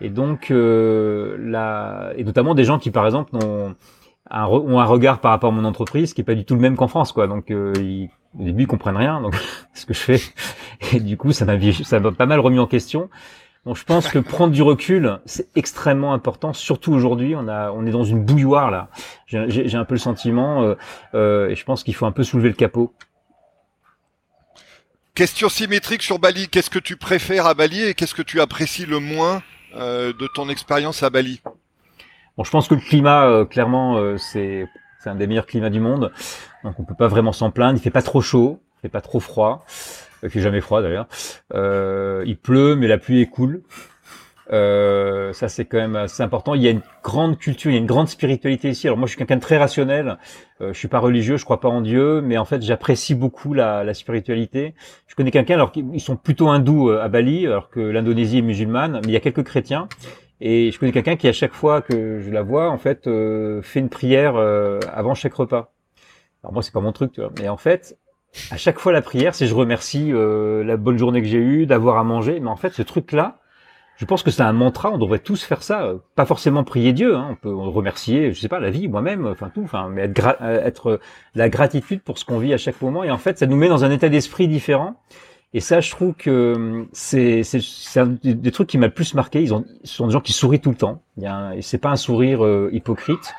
[0.00, 3.74] Et donc, euh, là, et notamment des gens qui, par exemple, ont
[4.30, 6.60] un, ont un regard par rapport à mon entreprise qui est pas du tout le
[6.60, 7.26] même qu'en France, quoi.
[7.26, 9.34] Donc, euh, ils, au début, ils comprennent rien, donc
[9.74, 10.20] ce que je fais.
[10.92, 13.10] Et du coup, ça m'a ça m'a pas mal remis en question.
[13.64, 17.36] Donc je pense que prendre du recul, c'est extrêmement important, surtout aujourd'hui.
[17.36, 18.88] On a, on est dans une bouilloire là.
[19.26, 20.74] J'ai un peu le sentiment, euh,
[21.14, 22.92] euh, et je pense qu'il faut un peu soulever le capot.
[25.14, 26.48] Question symétrique sur Bali.
[26.48, 29.42] Qu'est-ce que tu préfères à Bali et qu'est-ce que tu apprécies le moins
[29.76, 31.42] euh, de ton expérience à Bali?
[32.36, 34.66] Bon, je pense que le climat, euh, clairement, euh, c'est
[35.00, 36.12] c'est un des meilleurs climats du monde.
[36.64, 37.78] Donc on peut pas vraiment s'en plaindre.
[37.78, 39.66] Il fait pas trop chaud, il fait pas trop froid.
[40.22, 41.06] Il fait jamais froid d'ailleurs.
[41.54, 43.62] Euh, il pleut, mais la pluie est cool.
[44.52, 46.54] Euh, ça c'est quand même assez important.
[46.54, 48.86] Il y a une grande culture, il y a une grande spiritualité ici.
[48.86, 50.18] Alors moi je suis quelqu'un de très rationnel.
[50.60, 53.54] Euh, je suis pas religieux, je crois pas en Dieu, mais en fait j'apprécie beaucoup
[53.54, 54.74] la, la, spiritualité.
[55.06, 58.42] Je connais quelqu'un alors qu'ils sont plutôt hindous euh, à Bali, alors que l'Indonésie est
[58.42, 59.88] musulmane, mais il y a quelques chrétiens.
[60.44, 63.62] Et je connais quelqu'un qui à chaque fois que je la vois en fait euh,
[63.62, 65.72] fait une prière euh, avant chaque repas.
[66.42, 67.30] Alors moi c'est pas mon truc, tu vois.
[67.38, 67.96] Mais en fait
[68.50, 71.66] à chaque fois la prière, c'est je remercie euh, la bonne journée que j'ai eue,
[71.66, 72.40] d'avoir à manger.
[72.40, 73.38] Mais en fait, ce truc-là,
[73.96, 74.90] je pense que c'est un mantra.
[74.90, 75.92] On devrait tous faire ça.
[76.14, 77.14] Pas forcément prier Dieu.
[77.14, 77.28] Hein.
[77.30, 79.62] On peut remercier, je sais pas, la vie, moi-même, enfin tout.
[79.62, 81.00] Enfin, mais être, euh, être
[81.34, 83.04] la gratitude pour ce qu'on vit à chaque moment.
[83.04, 84.96] Et en fait, ça nous met dans un état d'esprit différent.
[85.54, 87.42] Et ça, je trouve que hum, c'est
[87.96, 89.42] un des trucs qui m'a le plus marqué.
[89.42, 91.02] Ils ont, ce sont des gens qui sourient tout le temps.
[91.18, 93.34] Il y a et c'est pas un sourire euh, hypocrite.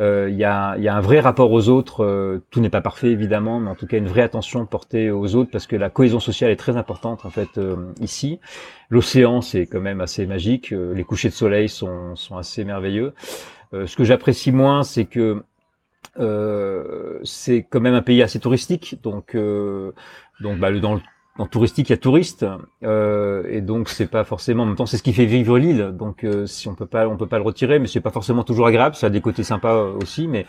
[0.00, 2.04] Euh, il y, a, y, a, un vrai rapport aux autres.
[2.04, 5.34] Euh, tout n'est pas parfait évidemment, mais en tout cas une vraie attention portée aux
[5.34, 8.40] autres parce que la cohésion sociale est très importante en fait euh, ici.
[8.88, 10.70] L'océan c'est quand même assez magique.
[10.70, 13.12] les couchers de soleil sont, sont assez merveilleux.
[13.72, 15.42] ce que j'apprécie moins, c'est que
[17.24, 21.00] c'est quand même un pays assez touristique, donc donc bah, dans le
[21.40, 22.44] dans touristique, il y a touristes,
[22.84, 24.64] euh, et donc c'est pas forcément.
[24.64, 25.94] En même temps, c'est ce qui fait vivre l'île.
[25.98, 28.44] Donc, euh, si on peut pas, on peut pas le retirer, mais c'est pas forcément
[28.44, 28.94] toujours agréable.
[28.94, 30.44] Ça a des côtés sympas aussi, mais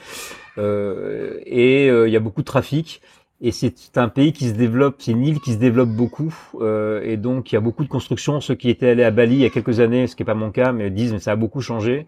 [0.57, 3.01] euh, et il y a beaucoup de trafic.
[3.39, 7.17] Et c'est un pays qui se développe, c'est une île qui se développe beaucoup, et
[7.17, 8.41] donc il y a beaucoup de constructions.
[8.41, 10.35] Ceux qui étaient allés à Bali il y a quelques années, ce qui est pas
[10.35, 12.05] mon cas, mais disent mais ça a beaucoup changé.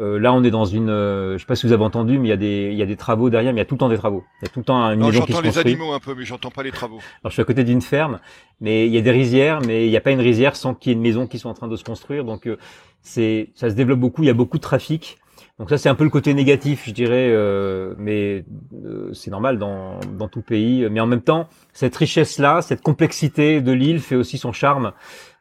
[0.00, 2.28] Euh, là, on est dans une, euh, je sais pas si vous avez entendu, mais
[2.28, 3.74] il y a des, il y a des travaux derrière, mais il y a tout
[3.74, 4.24] le temps des travaux.
[4.40, 5.50] Il y a tout le temps une maison qui se construit.
[5.50, 6.98] J'entends les animaux un peu, mais j'entends pas les travaux.
[7.22, 8.20] Alors, je suis à côté d'une ferme,
[8.60, 10.90] mais il y a des rizières, mais il n'y a pas une rizière sans qu'il
[10.90, 12.24] y ait une maison qui soit en train de se construire.
[12.24, 12.56] Donc, euh,
[13.02, 14.22] c'est, ça se développe beaucoup.
[14.22, 15.18] Il y a beaucoup de trafic.
[15.58, 18.44] Donc ça, c'est un peu le côté négatif, je dirais, euh, mais
[19.12, 20.86] c'est normal dans, dans tout pays.
[20.88, 24.92] Mais en même temps, cette richesse-là, cette complexité de l'île fait aussi son charme.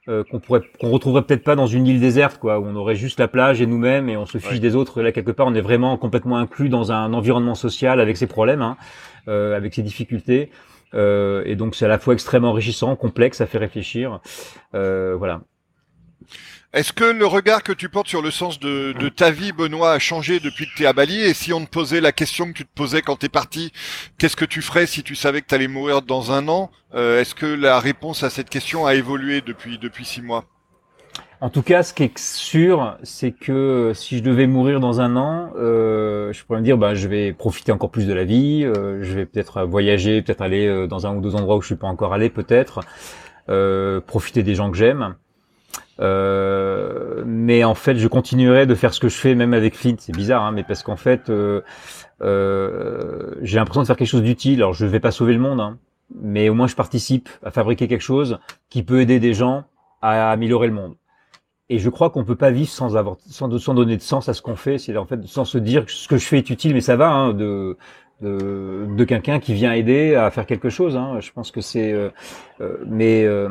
[0.09, 2.95] Euh, qu'on pourrait qu'on retrouverait peut-être pas dans une île déserte quoi où on aurait
[2.95, 5.01] juste la plage et nous-mêmes et on se fiche des autres.
[5.01, 8.61] Là quelque part on est vraiment complètement inclus dans un environnement social avec ses problèmes
[8.61, 8.77] hein,
[9.27, 10.49] euh, avec ses difficultés.
[10.93, 14.21] Euh, et donc c'est à la fois extrêmement enrichissant complexe ça fait réfléchir.
[14.75, 15.41] Euh, voilà
[16.77, 19.99] est-ce que le regard que tu portes sur le sens de, ta vie, Benoît, a
[19.99, 21.19] changé depuis que tu es à Bali?
[21.23, 23.71] Et si on te posait la question que tu te posais quand tu es parti,
[24.19, 26.69] qu'est-ce que tu ferais si tu savais que tu allais mourir dans un an?
[26.93, 30.45] Euh, Est-ce que la réponse à cette question a évolué depuis, six mois?
[31.41, 35.15] En tout cas, ce qui est sûr, c'est que si je devais mourir dans un
[35.15, 38.63] an, euh, je pourrais me dire, bah, je vais profiter encore plus de la vie,
[38.63, 41.75] euh, je vais peut-être voyager, peut-être aller dans un ou deux endroits où je suis
[41.75, 42.81] pas encore allé, peut-être,
[44.05, 45.15] profiter des gens que j'aime.
[45.99, 49.95] Euh, mais en fait, je continuerai de faire ce que je fais même avec Flint.
[49.99, 51.61] C'est bizarre, hein, mais parce qu'en fait, euh,
[52.21, 54.59] euh, j'ai l'impression de faire quelque chose d'utile.
[54.61, 55.77] Alors, je ne vais pas sauver le monde, hein,
[56.15, 58.39] mais au moins je participe à fabriquer quelque chose
[58.69, 59.65] qui peut aider des gens
[60.01, 60.95] à améliorer le monde.
[61.69, 64.41] Et je crois qu'on peut pas vivre sans avoir, sans, donner de sens à ce
[64.41, 64.77] qu'on fait.
[64.77, 66.95] C'est en fait sans se dire que ce que je fais est utile, mais ça
[66.95, 67.77] va hein, de
[68.21, 70.95] de, de quelqu'un qui vient aider à faire quelque chose.
[70.95, 71.19] Hein.
[71.19, 72.09] Je pense que c'est, euh,
[72.61, 73.49] euh, mais euh,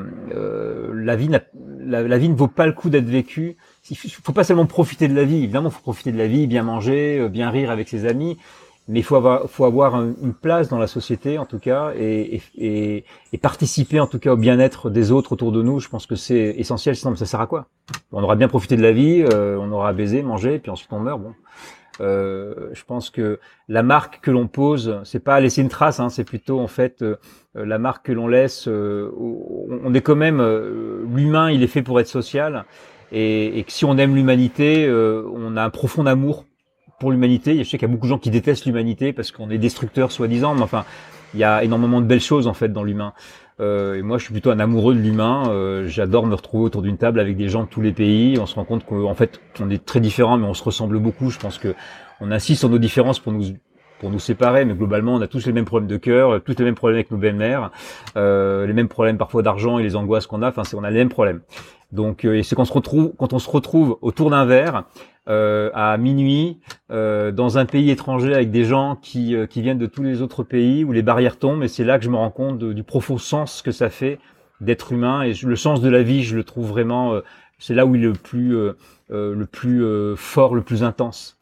[0.95, 3.57] la vie, la, la, vie ne vaut pas le coup d'être vécue.
[3.91, 5.45] Il faut pas seulement profiter de la vie.
[5.45, 8.37] Évidemment, il faut profiter de la vie, bien manger, bien rire avec ses amis,
[8.89, 12.41] mais il faut avoir, faut avoir une place dans la société en tout cas et,
[12.57, 15.79] et, et participer en tout cas au bien-être des autres autour de nous.
[15.79, 16.97] Je pense que c'est essentiel.
[16.97, 17.67] Sinon, ça sert à quoi?
[18.11, 21.21] On aura bien profité de la vie, on aura baisé, mangé, puis ensuite on meurt.
[21.21, 21.35] Bon.
[22.01, 23.39] Euh, je pense que
[23.69, 27.03] la marque que l'on pose, c'est pas laisser une trace, hein, c'est plutôt en fait
[27.03, 27.17] euh,
[27.55, 28.69] la marque que l'on laisse.
[28.69, 30.43] Euh, on est quand même
[31.15, 32.65] l'humain, il est fait pour être social,
[33.13, 36.45] et, et que si on aime l'humanité, on a un profond amour
[36.99, 37.57] pour l'humanité.
[37.59, 40.13] Je sais qu'il y a beaucoup de gens qui détestent l'humanité parce qu'on est destructeur
[40.13, 40.85] soi-disant, mais enfin,
[41.35, 43.13] il y a énormément de belles choses en fait dans l'humain.
[43.59, 45.49] Euh, et moi, je suis plutôt un amoureux de l'humain.
[45.49, 48.39] Euh, J'adore me retrouver autour d'une table avec des gens de tous les pays.
[48.39, 51.31] On se rend compte qu'en fait, on est très différents, mais on se ressemble beaucoup.
[51.31, 51.75] Je pense que
[52.21, 53.45] on insiste sur nos différences pour nous
[53.99, 56.65] pour nous séparer, mais globalement, on a tous les mêmes problèmes de cœur, tous les
[56.65, 57.71] mêmes problèmes avec nos belles-mères,
[58.17, 60.49] euh, les mêmes problèmes parfois d'argent et les angoisses qu'on a.
[60.49, 61.41] Enfin, on a les mêmes problèmes.
[61.93, 64.85] Donc, euh, c'est qu'on se retrouve, quand on se retrouve autour d'un verre,
[65.29, 66.61] euh, à minuit
[66.93, 70.23] euh, dans un pays étranger avec des gens qui, euh, qui viennent de tous les
[70.23, 72.85] autres pays où les barrières tombent et c'est là que je me rends compte du
[72.85, 74.21] profond sens que ça fait
[74.61, 77.21] d'être humain et le sens de la vie je le trouve vraiment
[77.59, 78.57] c'est là où il est le plus
[79.11, 79.85] le plus
[80.17, 81.36] fort le plus intense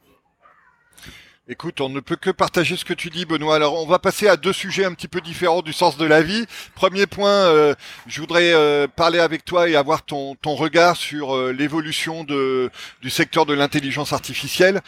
[1.46, 3.56] Écoute, on ne peut que partager ce que tu dis, Benoît.
[3.56, 6.22] Alors, on va passer à deux sujets un petit peu différents du sens de la
[6.22, 6.46] vie.
[6.74, 7.74] Premier point, euh,
[8.06, 12.70] je voudrais euh, parler avec toi et avoir ton, ton regard sur euh, l'évolution de,
[13.02, 14.80] du secteur de l'intelligence artificielle,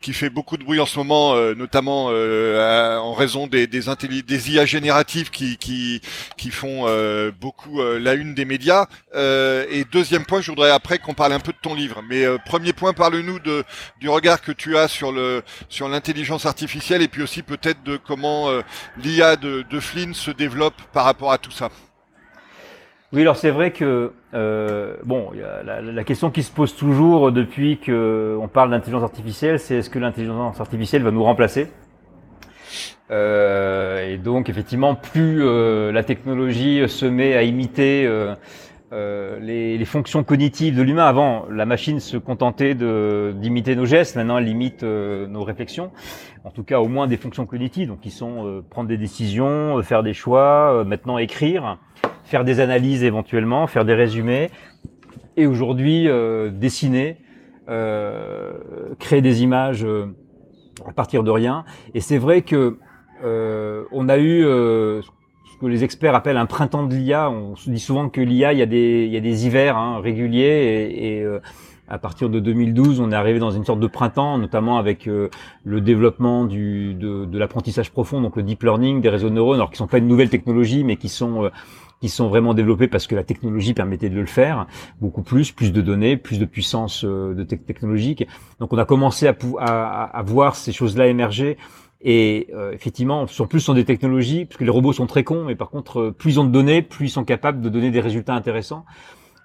[0.00, 3.82] qui fait beaucoup de bruit en ce moment, notamment en raison des, des,
[4.22, 6.00] des IA génératives qui, qui,
[6.36, 6.86] qui font
[7.40, 8.86] beaucoup la une des médias.
[9.14, 12.02] et deuxième point, je voudrais après qu'on parle un peu de ton livre.
[12.08, 13.64] Mais premier point, parle-nous de,
[14.00, 17.96] du regard que tu as sur le sur l'intelligence artificielle et puis aussi peut-être de
[17.96, 18.62] comment euh,
[18.96, 21.68] l'IA de, Flynn se développe par rapport à tout ça.
[23.12, 25.30] Oui, alors c'est vrai que euh, bon,
[25.64, 30.00] la, question qui se pose toujours depuis que on parle d'intelligence artificielle, c'est est-ce que
[30.00, 31.68] l'intelligence artificielle va nous remplacer?
[33.10, 35.44] Euh, Et donc effectivement, plus
[35.92, 38.08] la technologie se met à imiter
[38.92, 41.06] euh, euh, les, les, fonctions cognitives de l'humain.
[41.06, 44.16] Avant, la machine se contentait d'imiter nos gestes.
[44.16, 45.90] Maintenant, elle imite euh, nos réflexions.
[46.44, 49.82] En tout cas, au moins des fonctions cognitives, donc qui sont euh, prendre des décisions,
[49.82, 51.78] faire des choix, maintenant écrire,
[52.24, 54.50] faire des analyses éventuellement, faire des résumés,
[55.36, 56.08] et aujourd'hui
[56.52, 57.16] dessiner,
[57.66, 59.86] créer des images
[60.86, 61.64] à partir de rien.
[61.94, 62.78] Et c'est vrai que
[63.22, 64.44] on a eu
[65.58, 67.30] que les experts appellent un printemps de l'IA.
[67.30, 69.76] On se dit souvent que l'IA, il y a des, il y a des hivers
[69.76, 71.40] hein, réguliers et, et, euh,
[71.88, 75.28] à partir de 2012, on est arrivé dans une sorte de printemps, notamment avec euh,
[75.64, 79.56] le développement du, de, de l'apprentissage profond, donc le deep learning, des réseaux de neurones,
[79.56, 81.50] alors qui sont pas une nouvelle technologie, mais qui sont euh,
[82.00, 84.66] qui sont vraiment développés parce que la technologie permettait de le faire
[85.00, 88.26] beaucoup plus, plus de données, plus de puissance euh, de technologique.
[88.60, 91.56] Donc on a commencé à, à, à voir ces choses-là émerger.
[92.06, 95.54] Et effectivement, sur plus sont des technologies, parce que les robots sont très cons, mais
[95.54, 98.34] par contre, plus ils ont de données, plus ils sont capables de donner des résultats
[98.34, 98.84] intéressants.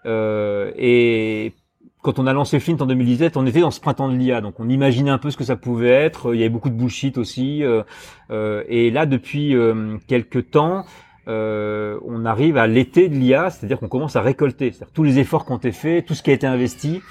[0.05, 1.53] Euh, et
[2.01, 4.59] quand on a lancé Flint en 2017, on était dans ce printemps de l'IA, donc
[4.59, 6.33] on imaginait un peu ce que ça pouvait être.
[6.33, 7.63] Il y avait beaucoup de bullshit aussi.
[7.63, 7.83] Euh,
[8.31, 10.85] euh, et là, depuis euh, quelques temps,
[11.27, 15.19] euh, on arrive à l'été de l'IA, c'est-à-dire qu'on commence à récolter, c'est-à-dire tous les
[15.19, 17.01] efforts qui ont été faits, tout ce qui a été investi.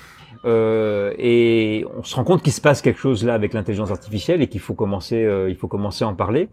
[0.45, 4.43] Euh, et on se rend compte qu'il se passe quelque chose là avec l'intelligence artificielle
[4.43, 6.49] et qu'il faut commencer, il faut commencer à en parler.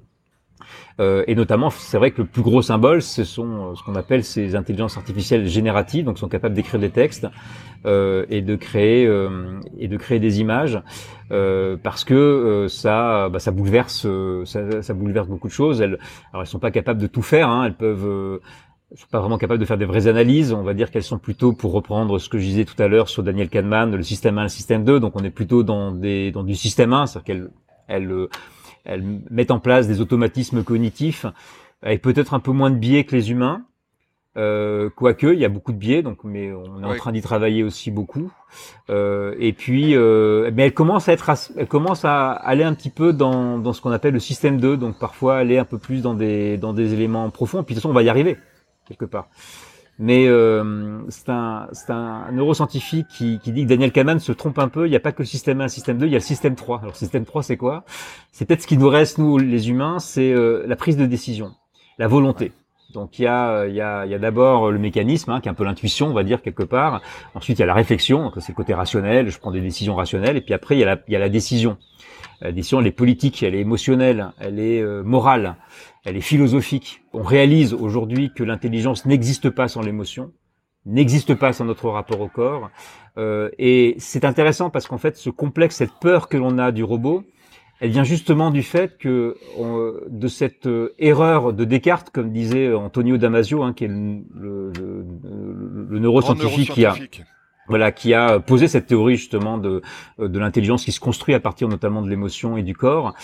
[0.99, 3.95] Euh, et notamment, c'est vrai que le plus gros symbole, ce sont euh, ce qu'on
[3.95, 7.27] appelle ces intelligences artificielles génératives, donc sont capables d'écrire des textes
[7.86, 10.81] euh, et de créer euh, et de créer des images,
[11.31, 14.07] euh, parce que ça, bah, ça bouleverse,
[14.45, 15.81] ça, ça, bouleverse beaucoup de choses.
[15.81, 15.99] Elles,
[16.31, 18.39] alors elles sont pas capables de tout faire, hein, elles peuvent
[18.97, 20.53] sont pas vraiment capables de faire des vraies analyses.
[20.53, 23.09] On va dire qu'elles sont plutôt, pour reprendre ce que je disais tout à l'heure
[23.09, 24.99] sur Daniel Kahneman, le système 1, le système 2.
[24.99, 27.49] Donc on est plutôt dans des dans du système 1, c'est-à-dire qu'elles
[27.87, 28.27] elles,
[28.85, 31.25] elles mettent en place des automatismes cognitifs
[31.81, 33.63] avec peut-être un peu moins de biais que les humains.
[34.37, 37.21] Euh, quoique, il y a beaucoup de biais, donc mais on est en train d'y
[37.21, 38.31] travailler aussi beaucoup.
[38.89, 42.89] Euh, et puis, euh, mais elle commence à être, elle commence à aller un petit
[42.89, 46.01] peu dans, dans ce qu'on appelle le système 2, donc parfois aller un peu plus
[46.01, 47.63] dans des dans des éléments profonds.
[47.63, 48.37] Puis de toute façon, on va y arriver
[48.88, 49.29] quelque part.
[49.97, 54.67] Mais euh, c'est un, un, neuroscientifique qui, qui, dit que Daniel Kahneman se trompe un
[54.67, 54.88] peu.
[54.88, 56.23] Il n'y a pas que le système 1, le système 2, il y a le
[56.23, 56.81] système 3.
[56.81, 57.86] Alors, système 3, c'est quoi?
[58.31, 61.53] C'est peut-être ce qui nous reste, nous, les humains, c'est euh, la prise de décision,
[61.97, 62.51] la volonté.
[62.95, 65.47] Donc il y a, il y a, il y a d'abord le mécanisme, hein, qui
[65.47, 67.01] est un peu l'intuition, on va dire quelque part.
[67.35, 69.95] Ensuite il y a la réflexion, donc c'est le côté rationnel, je prends des décisions
[69.95, 70.37] rationnelles.
[70.37, 71.77] Et puis après il y a la, y a la décision.
[72.41, 75.55] La décision elle est politique, elle est émotionnelle, elle est euh, morale
[76.05, 77.03] elle est philosophique.
[77.13, 80.31] On réalise aujourd'hui que l'intelligence n'existe pas sans l'émotion,
[80.85, 82.69] n'existe pas sans notre rapport au corps.
[83.17, 86.83] Euh, et c'est intéressant parce qu'en fait, ce complexe, cette peur que l'on a du
[86.83, 87.23] robot,
[87.82, 89.36] elle vient justement du fait que
[90.09, 94.71] de cette euh, erreur de Descartes, comme disait Antonio Damasio, hein, qui est le, le,
[94.71, 96.95] le, le neuroscientifique, qui a
[97.67, 99.82] voilà, qui a posé cette théorie justement de,
[100.19, 103.15] de l'intelligence qui se construit à partir notamment de l'émotion et du corps.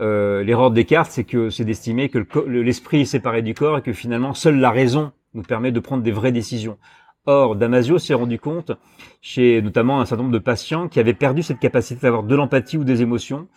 [0.00, 3.82] Euh, L'erreur de Descartes, c'est que c'est d'estimer que l'esprit est séparé du corps et
[3.82, 6.78] que finalement seule la raison nous permet de prendre des vraies décisions.
[7.26, 8.72] Or, Damasio s'est rendu compte,
[9.20, 12.78] chez notamment un certain nombre de patients qui avaient perdu cette capacité d'avoir de l'empathie
[12.78, 13.48] ou des émotions,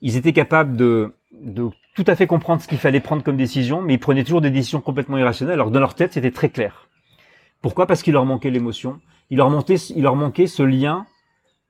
[0.00, 3.82] ils étaient capables de, de tout à fait comprendre ce qu'il fallait prendre comme décision,
[3.82, 6.88] mais ils prenaient toujours des décisions complètement irrationnelles, alors dans leur tête c'était très clair.
[7.62, 7.86] Pourquoi?
[7.86, 10.16] Parce qu'il leur manquait l'émotion, il leur, manquait, leur
[10.48, 11.06] ce lien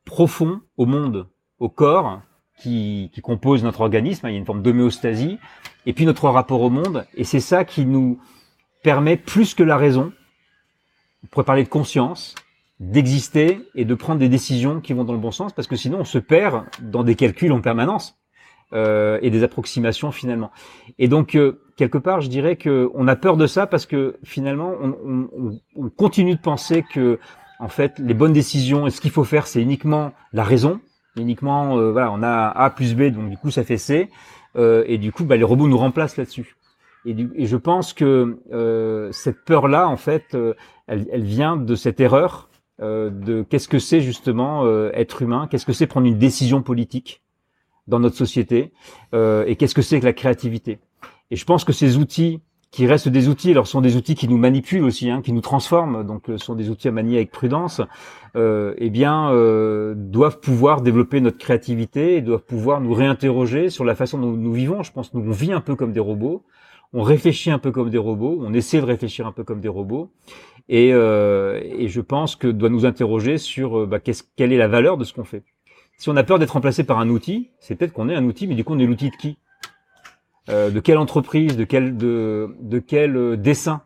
[0.04, 1.28] profond au monde,
[1.58, 2.20] au corps,
[2.60, 4.28] qui, qui compose notre organisme.
[4.28, 5.38] Il y a une forme d'homéostasie,
[5.86, 7.06] et puis notre rapport au monde.
[7.14, 8.20] Et c'est ça qui nous
[8.82, 10.12] permet, plus que la raison,
[11.24, 12.34] on pourrait parler de conscience,
[12.78, 16.00] d'exister et de prendre des décisions qui vont dans le bon sens, parce que sinon
[16.00, 18.16] on se perd dans des calculs en permanence
[18.72, 20.50] euh, et des approximations finalement.
[20.98, 24.16] Et donc euh, quelque part, je dirais que on a peur de ça parce que
[24.24, 27.18] finalement on, on, on continue de penser que
[27.60, 30.80] en fait, les bonnes décisions et ce qu'il faut faire, c'est uniquement la raison.
[31.16, 34.08] Uniquement, euh, voilà, on a A plus B, donc du coup, ça fait C.
[34.56, 36.56] Euh, et du coup, bah, les robots nous remplacent là-dessus.
[37.04, 40.54] Et, et, je pense que euh, cette peur-là, en fait, euh,
[40.86, 42.48] elle, elle, vient de cette erreur
[42.82, 47.20] de qu'est-ce que c'est justement être humain, qu'est-ce que c'est prendre une décision politique
[47.90, 48.72] dans notre société,
[49.12, 50.78] et qu'est-ce que c'est que la créativité.
[51.30, 53.50] Et je pense que ces outils qui restent des outils.
[53.50, 56.04] Alors, sont des outils qui nous manipulent aussi, hein, qui nous transforment.
[56.04, 57.80] Donc, ce sont des outils à manier avec prudence.
[58.36, 63.84] Euh, eh bien, euh, doivent pouvoir développer notre créativité et doivent pouvoir nous réinterroger sur
[63.84, 64.82] la façon dont nous vivons.
[64.82, 66.44] Je pense que nous on vit un peu comme des robots.
[66.92, 68.38] On réfléchit un peu comme des robots.
[68.40, 70.10] On essaie de réfléchir un peu comme des robots.
[70.68, 74.68] Et, euh, et je pense que doit nous interroger sur euh, bah, quelle est la
[74.68, 75.42] valeur de ce qu'on fait.
[76.00, 78.46] Si on a peur d'être remplacé par un outil, c'est peut-être qu'on est un outil,
[78.46, 79.36] mais du coup, on est l'outil de qui?
[80.48, 83.82] Euh, de quelle entreprise, de quel, de, de quel euh, dessin?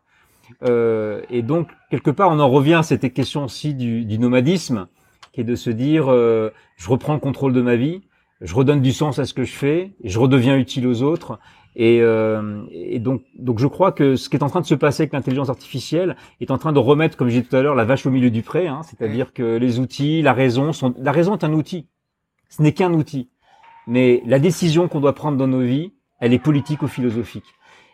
[0.63, 4.87] Euh, et donc, quelque part, on en revient à cette question aussi du, du nomadisme,
[5.33, 8.03] qui est de se dire, je reprends le contrôle de ma vie,
[8.41, 11.41] je redonne du sens à ce que je fais, je redeviens utile aux autres.
[11.75, 11.97] Et,
[12.71, 15.13] et, donc, donc, je crois que ce qui est en train de se passer avec
[15.13, 18.07] l'intelligence artificielle est en train de remettre, comme j'ai dit tout à l'heure, la vache
[18.07, 18.69] au milieu du pré.
[18.69, 21.89] Hein, C'est-à-dire que les outils, la raison, sont, la raison est un outil.
[22.49, 23.29] Ce n'est qu'un outil.
[23.87, 27.45] Mais la décision qu'on doit prendre dans nos vies, elle est politique ou philosophique.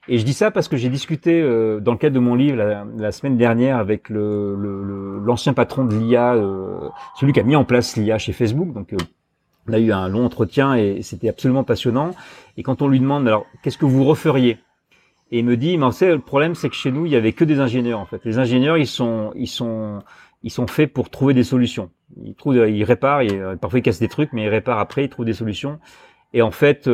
[0.09, 2.57] Et je dis ça parce que j'ai discuté euh, dans le cadre de mon livre
[2.57, 6.89] la, semaine dernière avec le, l'ancien patron de l'IA, euh,
[7.19, 8.73] celui qui a mis en place l'IA chez Facebook.
[8.73, 8.99] Donc, euh,
[9.69, 12.13] on a eu un long entretien et c'était absolument passionnant.
[12.57, 14.59] Et quand on lui demande, alors, qu'est-ce que vous referiez?
[15.33, 17.45] Et il me dit, mais le problème, c'est que chez nous, il y avait que
[17.45, 18.01] des ingénieurs.
[18.01, 20.03] En fait, les ingénieurs, ils sont, ils sont,
[20.43, 21.91] ils sont faits pour trouver des solutions.
[22.25, 23.23] Ils trouvent, ils réparent,
[23.61, 25.79] parfois ils cassent des trucs, mais ils réparent après, ils trouvent des solutions.
[26.33, 26.89] Et en fait,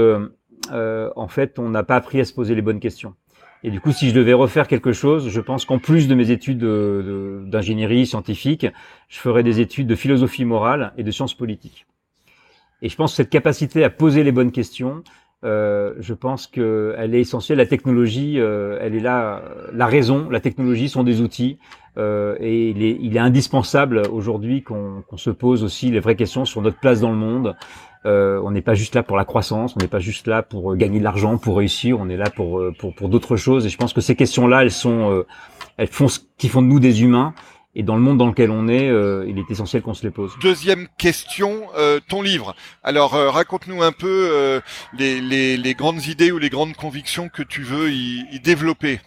[0.73, 3.15] euh, en fait, on n'a pas appris à se poser les bonnes questions.
[3.63, 6.31] Et du coup, si je devais refaire quelque chose, je pense qu'en plus de mes
[6.31, 6.65] études
[7.49, 8.67] d'ingénierie scientifique,
[9.09, 11.87] je ferais des études de philosophie morale et de sciences politiques.
[12.83, 15.03] Et je pense que cette capacité à poser les bonnes questions,
[15.45, 17.59] euh, je pense qu'elle est essentielle.
[17.59, 19.43] La technologie, euh, elle est là.
[19.73, 21.59] La raison, la technologie sont des outils.
[21.99, 26.45] Euh, et il est, il est indispensable aujourd'hui qu'on se pose aussi les vraies questions
[26.45, 27.57] sur notre place dans le monde,
[28.07, 30.73] euh, on n'est pas juste là pour la croissance, on n'est pas juste là pour
[30.73, 33.67] euh, gagner de l'argent, pour réussir, on est là pour euh, pour, pour d'autres choses.
[33.67, 35.25] Et je pense que ces questions-là, elles sont,
[35.77, 37.35] elles font ce qui font de nous des humains.
[37.79, 38.87] Et dans le monde dans lequel on est,
[39.29, 40.33] il est essentiel qu'on se les pose.
[40.41, 41.65] Deuxième question,
[42.09, 42.55] ton livre.
[42.83, 44.63] Alors raconte-nous un peu
[44.97, 49.01] les, les, les, grandes idées ou les grandes convictions que tu veux y, y développer.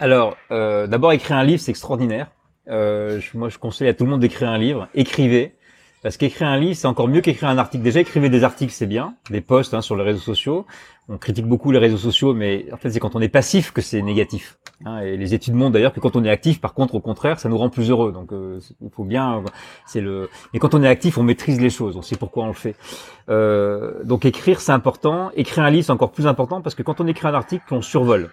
[0.00, 2.30] Alors, d'abord écrire un livre, c'est extraordinaire.
[2.66, 4.88] moi, je conseille à tout le monde d'écrire un livre.
[4.94, 5.54] Écrivez.
[6.02, 7.82] Parce qu'écrire un livre, c'est encore mieux qu'écrire un article.
[7.82, 10.64] Déjà, écrivez des articles, c'est bien, des posts hein, sur les réseaux sociaux.
[11.08, 13.80] On critique beaucoup les réseaux sociaux, mais en fait, c'est quand on est passif que
[13.80, 14.58] c'est négatif.
[14.84, 15.00] Hein.
[15.00, 17.48] et les études montrent d'ailleurs que quand on est actif, par contre, au contraire, ça
[17.48, 18.12] nous rend plus heureux.
[18.12, 19.42] Donc, euh, il faut bien.
[19.86, 20.30] C'est le.
[20.52, 21.96] Mais quand on est actif, on maîtrise les choses.
[21.96, 22.76] On sait pourquoi on le fait.
[23.28, 25.32] Euh, donc, écrire, c'est important.
[25.34, 27.82] Écrire un livre, c'est encore plus important parce que quand on écrit un article, on
[27.82, 28.30] survole.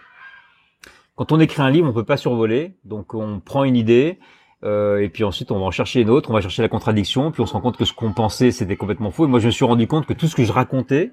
[1.16, 2.76] Quand on écrit un livre, on peut pas survoler.
[2.84, 4.20] Donc, on prend une idée
[4.64, 7.32] euh, et puis ensuite, on va en chercher une autre, on va chercher la contradiction,
[7.32, 9.26] puis on se rend compte que ce qu'on pensait, c'était complètement faux.
[9.26, 11.12] Et moi, je me suis rendu compte que tout ce que je racontais,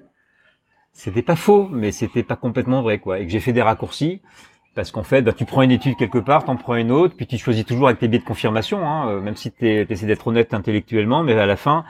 [0.91, 3.19] c'était pas faux, mais c'était pas complètement vrai, quoi.
[3.19, 4.21] Et que j'ai fait des raccourcis,
[4.75, 7.27] parce qu'en fait, bah, tu prends une étude quelque part, t'en prends une autre, puis
[7.27, 10.27] tu choisis toujours avec tes biais de confirmation, hein, euh, même si tu essaies d'être
[10.27, 11.85] honnête intellectuellement, mais à la fin,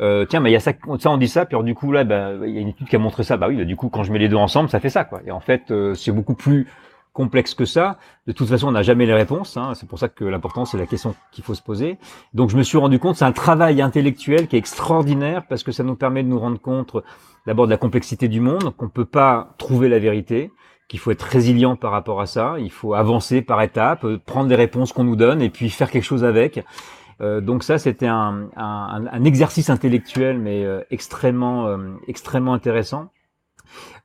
[0.00, 1.92] euh, tiens, mais il y a ça, ça on dit ça, puis alors, du coup
[1.92, 3.36] là, bah, il y a une étude qui a montré ça.
[3.36, 5.20] Bah oui, bah, du coup, quand je mets les deux ensemble, ça fait ça, quoi.
[5.26, 6.68] Et en fait, euh, c'est beaucoup plus
[7.12, 7.98] complexe que ça.
[8.26, 9.56] De toute façon, on n'a jamais les réponses.
[9.56, 9.72] Hein.
[9.74, 11.98] C'est pour ça que l'important, c'est la question qu'il faut se poser.
[12.34, 15.72] Donc, je me suis rendu compte, c'est un travail intellectuel qui est extraordinaire parce que
[15.72, 16.96] ça nous permet de nous rendre compte
[17.46, 20.52] d'abord de la complexité du monde, qu'on peut pas trouver la vérité,
[20.88, 22.56] qu'il faut être résilient par rapport à ça.
[22.58, 25.90] Il faut avancer par étapes, euh, prendre des réponses qu'on nous donne et puis faire
[25.90, 26.64] quelque chose avec.
[27.20, 31.76] Euh, donc ça, c'était un, un, un, exercice intellectuel, mais euh, extrêmement,
[32.08, 33.10] extrêmement intéressant.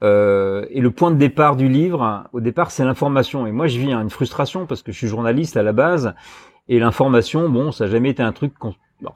[0.04, 3.48] Euh, et le point de départ du livre, au départ, c'est l'information.
[3.48, 6.14] Et moi, je vis une frustration parce que je suis journaliste à la base.
[6.70, 8.54] Et l'information, bon, ça n'a jamais été un truc.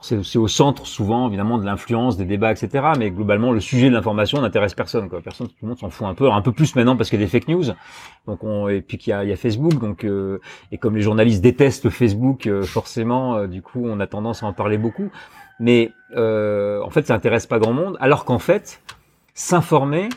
[0.00, 2.92] C'est au centre souvent, évidemment, de l'influence, des débats, etc.
[2.98, 5.08] Mais globalement, le sujet de l'information n'intéresse personne.
[5.08, 5.20] Quoi.
[5.20, 7.22] Personne, tout le monde s'en fout un peu, un peu plus maintenant parce qu'il y
[7.22, 7.64] a des fake news.
[8.26, 9.74] Donc, on, et puis qu'il y, y a, Facebook.
[9.80, 10.38] Donc, euh,
[10.70, 14.46] et comme les journalistes détestent Facebook, euh, forcément, euh, du coup, on a tendance à
[14.46, 15.10] en parler beaucoup.
[15.58, 17.96] Mais en fait, ça intéresse pas grand monde.
[18.00, 18.80] Alors qu'en fait,
[19.34, 20.08] s'informer,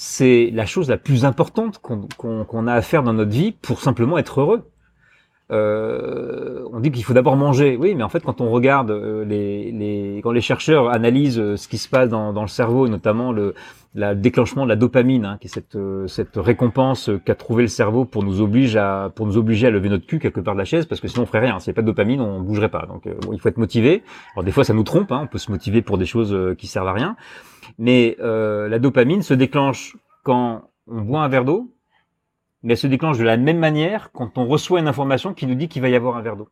[0.00, 4.16] c'est la chose la plus importante qu'on a à faire dans notre vie pour simplement
[4.16, 4.70] être heureux.
[5.50, 7.76] Euh, on dit qu'il faut d'abord manger.
[7.80, 11.56] Oui, mais en fait, quand on regarde euh, les, les, quand les chercheurs analysent euh,
[11.56, 13.54] ce qui se passe dans, dans le cerveau, notamment le,
[13.94, 18.04] la, déclenchement de la dopamine, hein, qui est cette, cette récompense qu'a trouvé le cerveau
[18.04, 20.66] pour nous obliger à pour nous obliger à lever notre cul quelque part de la
[20.66, 21.58] chaise, parce que sinon on ferait rien.
[21.60, 22.86] S'il n'y a pas de dopamine, on bougerait pas.
[22.86, 24.02] Donc, bon, il faut être motivé.
[24.34, 25.10] Alors des fois, ça nous trompe.
[25.12, 27.16] Hein, on peut se motiver pour des choses qui servent à rien.
[27.76, 31.70] Mais euh, la dopamine se déclenche quand on boit un verre d'eau,
[32.62, 35.54] mais elle se déclenche de la même manière quand on reçoit une information qui nous
[35.54, 36.48] dit qu'il va y avoir un verre d'eau.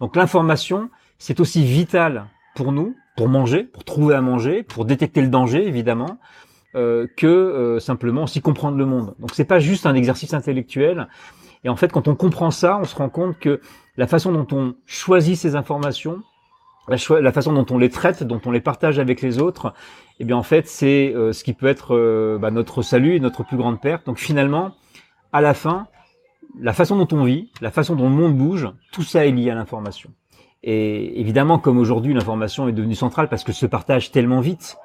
[0.00, 5.20] Donc l'information, c'est aussi vital pour nous, pour manger, pour trouver à manger, pour détecter
[5.20, 6.18] le danger, évidemment,
[6.74, 9.14] euh, que euh, simplement aussi comprendre le monde.
[9.18, 11.08] Donc c'est pas juste un exercice intellectuel.
[11.64, 13.60] Et en fait, quand on comprend ça, on se rend compte que
[13.96, 16.22] la façon dont on choisit ces informations,
[16.88, 19.74] la, façon dont on les traite, dont on les partage avec les autres,
[20.18, 23.20] eh bien en fait c'est euh, ce qui peut être euh, bah, notre salut et
[23.20, 24.06] notre plus grande perte.
[24.06, 24.72] Donc finalement,
[25.32, 25.86] à la fin,
[26.58, 29.50] la façon dont on vit, la façon dont le monde bouge, tout ça est lié
[29.50, 30.10] à l'information.
[30.62, 34.76] Et évidemment, comme aujourd'hui l'information est devenue centrale parce que se partage tellement vite,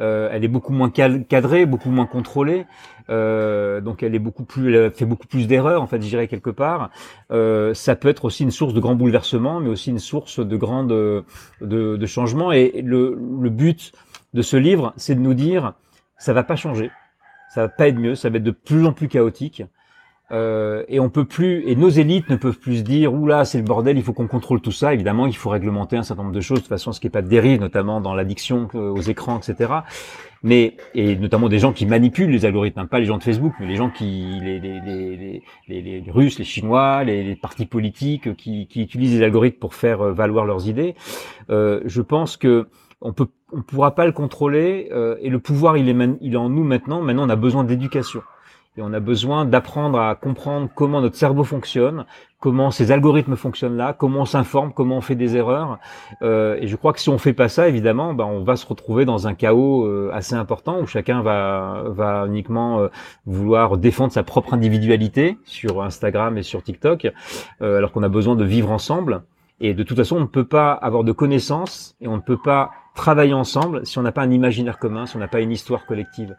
[0.00, 2.66] euh, elle est beaucoup moins cadrée, beaucoup moins contrôlée,
[3.10, 6.26] euh, donc elle est beaucoup plus, elle fait beaucoup plus d'erreurs en fait, je dirais
[6.26, 6.90] quelque part.
[7.30, 10.56] Euh, ça peut être aussi une source de grands bouleversements, mais aussi une source de
[10.56, 11.24] grands de,
[11.60, 12.50] de, changements.
[12.50, 13.92] Et le, le but
[14.34, 15.74] de ce livre, c'est de nous dire,
[16.18, 16.90] ça va pas changer,
[17.54, 19.62] ça va pas être mieux, ça va être de plus en plus chaotique.
[20.30, 23.58] Euh, et on peut plus, et nos élites ne peuvent plus se dire, oula, c'est
[23.58, 24.94] le bordel, il faut qu'on contrôle tout ça.
[24.94, 27.10] Évidemment, il faut réglementer un certain nombre de choses de toute façon, ce qui est
[27.10, 29.72] pas de dérive, notamment dans l'addiction aux écrans, etc.
[30.42, 33.54] Mais et notamment des gens qui manipulent les algorithmes, hein, pas les gens de Facebook,
[33.60, 37.64] mais les gens qui, les les les les, les, Russes, les Chinois, les, les partis
[37.64, 40.94] politiques qui, qui utilisent les algorithmes pour faire euh, valoir leurs idées.
[41.48, 42.68] Euh, je pense que
[43.00, 46.36] on peut, on pourra pas le contrôler euh, et le pouvoir il est, il est
[46.36, 47.00] en nous maintenant.
[47.00, 48.22] Maintenant, on a besoin d'éducation
[48.76, 52.06] et on a besoin d'apprendre à comprendre comment notre cerveau fonctionne,
[52.40, 55.78] comment ces algorithmes fonctionnent là, comment on s'informe, comment on fait des erreurs.
[56.22, 58.66] Euh, et je crois que si on fait pas ça, évidemment, ben, on va se
[58.66, 62.88] retrouver dans un chaos euh, assez important où chacun va, va uniquement euh,
[63.26, 67.12] vouloir défendre sa propre individualité sur Instagram et sur TikTok,
[67.62, 69.22] euh, alors qu'on a besoin de vivre ensemble.
[69.60, 72.40] Et de toute façon, on ne peut pas avoir de connaissances et on ne peut
[72.42, 75.50] pas travailler ensemble si on n'a pas un imaginaire commun, si on n'a pas une
[75.50, 76.36] histoire collective.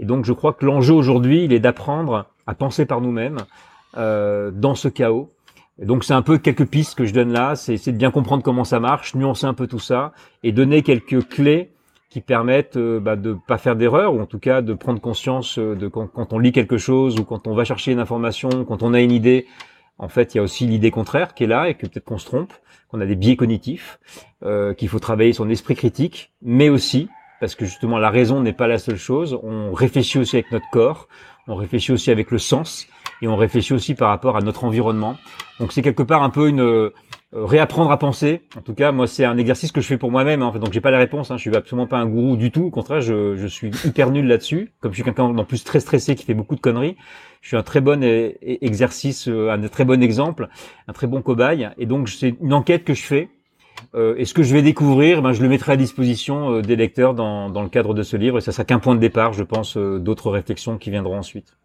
[0.00, 3.38] Et donc je crois que l'enjeu aujourd'hui, il est d'apprendre à penser par nous-mêmes
[3.96, 5.28] euh, dans ce chaos.
[5.80, 8.42] Et donc c'est un peu quelques pistes que je donne là, c'est de bien comprendre
[8.42, 11.70] comment ça marche, nuancer un peu tout ça et donner quelques clés
[12.10, 15.58] qui permettent euh, bah, de pas faire d'erreur ou en tout cas de prendre conscience
[15.58, 18.64] euh, de quand, quand, on lit quelque chose ou quand on va chercher une information,
[18.64, 19.46] quand on a une idée.
[19.98, 22.18] En fait, il y a aussi l'idée contraire qui est là et que peut-être qu'on
[22.18, 22.52] se trompe,
[22.88, 23.98] qu'on a des biais cognitifs,
[24.42, 27.08] euh, qu'il faut travailler son esprit critique, mais aussi
[27.40, 29.38] parce que justement la raison n'est pas la seule chose.
[29.42, 31.08] On réfléchit aussi avec notre corps,
[31.46, 32.86] on réfléchit aussi avec le sens,
[33.22, 35.16] et on réfléchit aussi par rapport à notre environnement.
[35.60, 36.90] Donc c'est quelque part un peu une
[37.34, 38.42] euh, réapprendre à penser.
[38.56, 40.42] En tout cas, moi c'est un exercice que je fais pour moi-même.
[40.42, 40.52] Hein.
[40.60, 41.30] Donc j'ai pas la réponse.
[41.30, 41.36] Hein.
[41.36, 42.64] Je suis absolument pas un gourou du tout.
[42.64, 44.72] Au contraire, je, je suis hyper nul là-dessus.
[44.80, 46.96] Comme je suis quelqu'un en plus très stressé qui fait beaucoup de conneries,
[47.40, 50.48] je suis un très bon e-, e-, exercice, euh, un très bon exemple,
[50.86, 51.68] un très bon cobaye.
[51.78, 53.28] Et donc c'est une enquête que je fais
[53.94, 56.76] euh, et ce que je vais découvrir, ben, je le mettrai à disposition euh, des
[56.76, 58.38] lecteurs dans, dans, le cadre de ce livre.
[58.38, 61.56] Et ça sera qu'un point de départ, je pense, euh, d'autres réflexions qui viendront ensuite.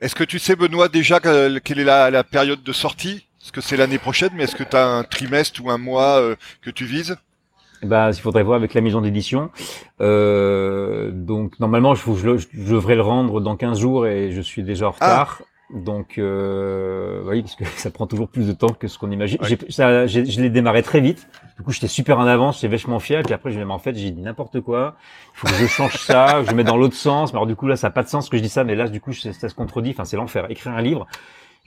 [0.00, 3.26] Est-ce que tu sais, Benoît, déjà quelle est la, la période de sortie?
[3.48, 6.20] Est-ce que c'est l'année prochaine, mais est-ce que tu as un trimestre ou un mois
[6.60, 7.16] que tu vises?
[7.82, 9.50] Bah, il faudrait voir avec la maison d'édition.
[9.98, 14.88] donc normalement, je, je, je, devrais le rendre dans 15 jours et je suis déjà
[14.88, 15.22] en ah.
[15.22, 15.42] retard.
[15.70, 19.38] Donc, euh, oui, parce que ça prend toujours plus de temps que ce qu'on imagine.
[19.70, 21.26] Ça, je l'ai démarré très vite.
[21.56, 23.22] Du coup, j'étais super en avance, j'étais vachement fier.
[23.22, 24.96] Puis après, je en fait, j'ai dit n'importe quoi.
[25.34, 27.32] Il faut que je change ça, que je mette dans l'autre sens.
[27.32, 28.64] Mais alors, du coup, là, ça n'a pas de sens que je dis ça.
[28.64, 29.90] Mais là, du coup, ça, se contredit.
[29.90, 30.46] Enfin, c'est l'enfer.
[30.50, 31.06] Écrire un livre.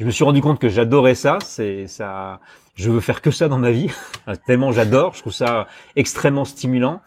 [0.01, 1.37] Je me suis rendu compte que j'adorais ça.
[1.45, 2.39] C'est ça.
[2.73, 3.91] Je veux faire que ça dans ma vie.
[4.47, 5.13] Tellement j'adore.
[5.13, 7.01] Je trouve ça extrêmement stimulant.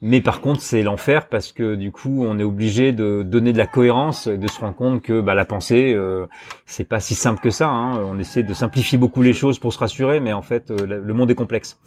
[0.00, 3.58] Mais par contre, c'est l'enfer parce que du coup, on est obligé de donner de
[3.58, 6.28] la cohérence et de se rendre compte que bah, la pensée, euh,
[6.64, 7.68] c'est pas si simple que ça.
[7.68, 8.00] Hein.
[8.06, 11.12] On essaie de simplifier beaucoup les choses pour se rassurer, mais en fait, euh, le
[11.12, 11.78] monde est complexe.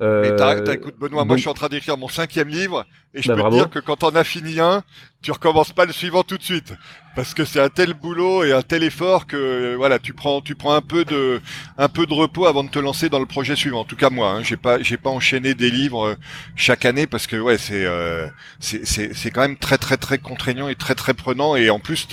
[0.00, 2.84] Euh, mais écoute Benoît, moi je suis en train d'écrire mon cinquième livre
[3.14, 4.82] et je bah, peux te dire que quand on a fini un,
[5.22, 6.74] tu recommences pas le suivant tout de suite.
[7.16, 10.56] Parce que c'est un tel boulot et un tel effort que voilà, tu prends tu
[10.56, 11.40] prends un peu de
[11.78, 13.80] un peu de repos avant de te lancer dans le projet suivant.
[13.80, 16.14] En tout cas moi, hein, j'ai pas j'ai pas enchaîné des livres euh,
[16.56, 18.26] chaque année parce que ouais, c'est euh,
[18.58, 21.54] c'est c'est quand même très très très contraignant et très très prenant.
[21.54, 22.08] Et en plus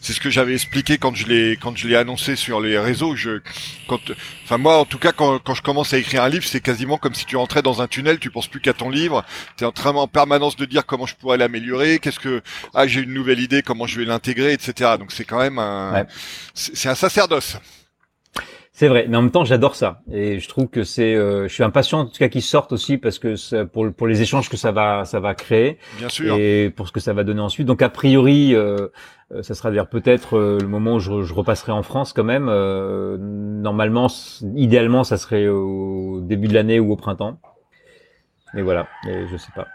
[0.00, 3.16] c'est ce que j'avais expliqué quand je l'ai quand je l'ai annoncé sur les réseaux,
[3.16, 3.40] je
[3.88, 3.98] quand
[4.44, 6.98] enfin moi en tout cas quand quand je commence à écrire un livre, c'est quasiment
[6.98, 9.24] comme si tu rentrais dans un tunnel, tu penses plus qu'à ton livre,
[9.56, 12.42] tu es en train en permanence de dire comment je pourrais l'améliorer, qu'est-ce que
[12.74, 14.92] ah j'ai une nouvelle idée, comment je vais l'intégrer, etc.
[14.98, 16.06] Donc c'est quand même un,
[16.54, 17.56] c'est un sacerdoce.
[18.78, 21.54] C'est vrai, mais en même temps j'adore ça et je trouve que c'est, euh, je
[21.54, 24.58] suis impatient en tout cas qu'il sorte aussi parce que pour pour les échanges que
[24.58, 27.66] ça va ça va créer, bien sûr, et pour ce que ça va donner ensuite.
[27.66, 28.88] Donc a priori, euh,
[29.32, 32.22] euh ça sera dire peut-être euh, le moment où je, je, repasserai en France quand
[32.22, 32.50] même.
[33.62, 34.08] normalement,
[34.54, 37.40] idéalement, ça serait au début de l'année ou au printemps.
[38.52, 39.68] Mais voilà, mais je sais pas.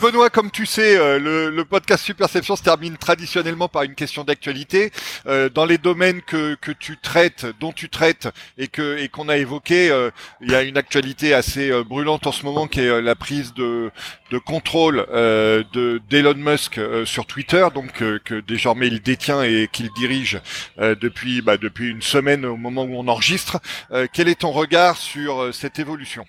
[0.00, 4.24] Benoît, comme tu sais, euh, le, le, podcast Superception se termine traditionnellement par une question
[4.24, 4.90] d'actualité.
[5.26, 8.28] Euh, dans les domaines que, tu traites, dont tu traites
[8.58, 12.32] et que et qu'on a évoqué, euh, il y a une actualité assez brûlante en
[12.32, 13.90] ce moment qui est la prise de,
[14.30, 20.40] de contrôle de d'Elon Musk sur Twitter, donc que désormais il détient et qu'il dirige
[20.78, 23.60] depuis bah, depuis une semaine au moment où on enregistre.
[24.12, 26.26] quel est ton regard sur cette évolution?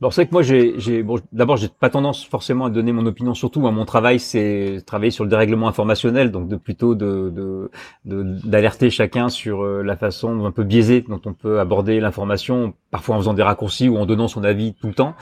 [0.00, 3.34] Alors c'est que moi j'ai, bon, d'abord j'ai pas tendance forcément à donner mon opinion
[3.34, 3.60] surtout.
[3.60, 7.70] Moi, mon travail c'est travailler sur le dérèglement informationnel, donc de plutôt de,
[8.04, 13.16] d'alerter chacun sur euh, la façon un peu biaisée dont on peut aborder l'information, parfois
[13.16, 15.14] en faisant des raccourcis ou en donnant son avis tout le temps.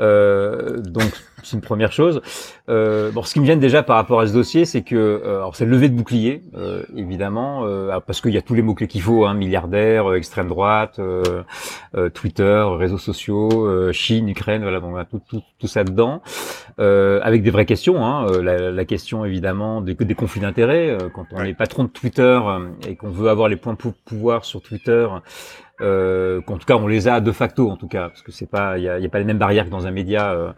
[0.00, 1.12] Euh, donc
[1.46, 2.20] c'est une première chose.
[2.68, 5.36] Euh, bon, ce qui me gêne déjà par rapport à ce dossier, c'est que euh,
[5.36, 8.74] alors c'est levé de bouclier, euh, évidemment, euh, parce qu'il y a tous les mots
[8.74, 11.00] clés qu'il faut, hein, milliardaire, extrême droite,
[12.14, 16.22] Twitter, réseaux sociaux, Chine, Ukraine, voilà, bon, tout, tout, tout ça dedans,
[16.78, 18.04] avec des vraies questions.
[18.04, 22.40] Hein, la, la, question évidemment des, des conflits d'intérêts quand on est patron de Twitter
[22.88, 25.06] et qu'on veut avoir les points de pouvoir sur Twitter
[25.80, 28.48] euh, qu'en tout cas on les a de facto en tout cas parce que c'est
[28.48, 30.52] pas il y a, y a, pas les mêmes barrières que dans un média euh,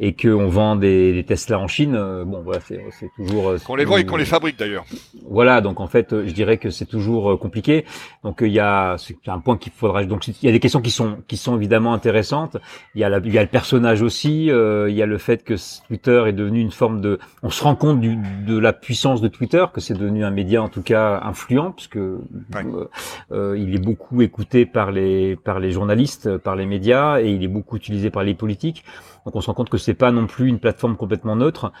[0.00, 3.50] et que on vend des, des Tesla en Chine euh, bon voilà c'est c'est toujours
[3.50, 4.84] euh, qu'on les vend et qu'on les fabrique d'ailleurs.
[5.28, 7.84] Voilà donc en fait je dirais que c'est toujours compliqué.
[8.24, 10.80] Donc il y a c'est un point qu'il faudra donc il y a des questions
[10.80, 12.56] qui sont qui sont évidemment intéressantes.
[12.94, 15.54] Il y a il y a le personnage aussi il y a le fait que
[15.86, 18.16] Twitter est devenu une forme de on se rend compte du,
[18.46, 21.96] de la puissance de Twitter que c'est devenu un média en tout cas influent puisque
[21.96, 23.56] ouais.
[23.56, 27.48] il est beaucoup écouté par les par les journalistes, par les médias, et il est
[27.48, 28.84] beaucoup utilisé par les politiques.
[29.24, 31.72] Donc on se rend compte que c'est pas non plus une plateforme complètement neutre.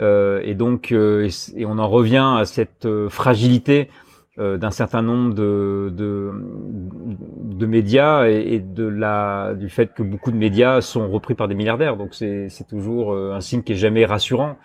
[0.00, 3.90] Euh, et donc euh, et, on en revient à cette euh, fragilité
[4.38, 10.30] euh, d'un certain nombre de, de, de médias et, de la du fait que beaucoup
[10.30, 11.96] de médias sont repris par des milliardaires.
[11.96, 14.56] Donc c'est toujours un signe qui est jamais rassurant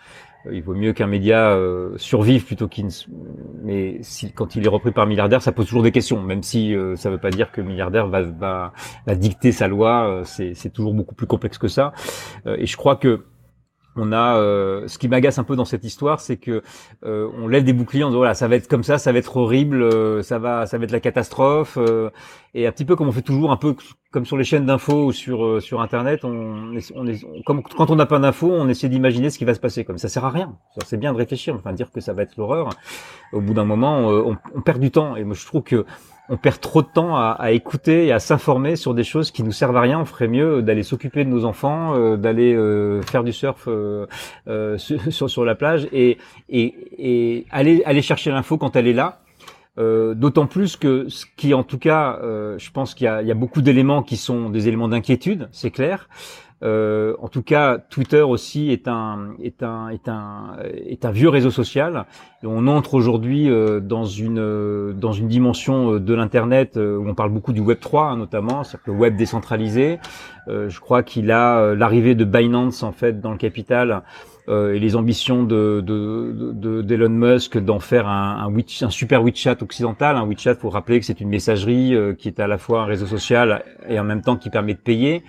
[0.52, 2.88] il vaut mieux qu'un média euh, survive plutôt qu'il.
[3.64, 4.02] Mais
[4.36, 7.10] quand il est repris par milliardaire, ça pose toujours des questions, même si euh, ça
[7.10, 8.74] ne veut pas dire que milliardaire va, va,
[9.06, 10.08] va dicter sa loi.
[10.08, 11.94] Euh, c'est toujours beaucoup plus complexe que ça.
[12.46, 13.24] et je crois que
[13.96, 16.62] on a euh, ce qui m'agace un peu dans cette histoire, c'est que
[17.06, 19.20] euh, on lève des boucliers en disant voilà ça va être comme ça, ça va
[19.20, 21.78] être horrible, euh, ça va ça va être la catastrophe
[22.54, 23.76] et un petit peu comme on fait toujours un peu
[24.12, 27.96] comme sur les chaînes d'infos ou sur sur internet, on, on est comme quand on
[27.96, 29.84] n'a pas d'infos, on essaie d'imaginer ce qui va se passer.
[29.86, 30.58] Comme ça sert à rien.
[30.86, 32.70] C'est bien de réfléchir, enfin dire que ça va être l'horreur.
[33.34, 35.86] Au bout d'un moment, on, on, perd du temps et moi je trouve que
[36.30, 39.44] on perd trop de temps à, à écouter et à s'informer sur des choses qui
[39.44, 40.00] nous servent à rien.
[40.00, 44.06] On ferait mieux d'aller s'occuper de nos enfants, euh, d'aller euh, faire du surf euh,
[44.48, 46.18] euh sur, sur, la plage et,
[46.50, 49.20] et, et aller, aller chercher l'info quand elle est là.
[49.78, 53.62] D'autant plus que ce qui, en tout cas, je pense qu'il y, y a, beaucoup
[53.62, 56.08] d'éléments qui sont des éléments d'inquiétude, c'est clair.
[56.64, 61.30] Euh, en tout cas, Twitter aussi est un est un est un est un vieux
[61.30, 62.06] réseau social.
[62.44, 67.14] On entre aujourd'hui euh, dans une euh, dans une dimension euh, de l'internet où on
[67.14, 70.00] parle beaucoup du Web 3 hein, notamment, c'est-à-dire le web décentralisé.
[70.48, 74.04] je crois qu'il a l'arrivée de Binance en fait dans le capital.
[74.48, 79.58] et les ambitions de d'Elon de, de, Musk d'en faire un, un, un, super WeChat
[79.62, 80.16] occidental.
[80.18, 83.08] Un WeChat, faut rappeler que c'est une messagerie qui est à la fois un réseau
[83.08, 85.24] social et en même temps qui permet de payer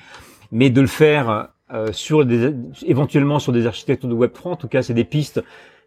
[0.52, 4.48] mais de le faire euh, sur des, éventuellement sur des architectures de Web3.
[4.48, 5.42] En tout cas, c'est des pistes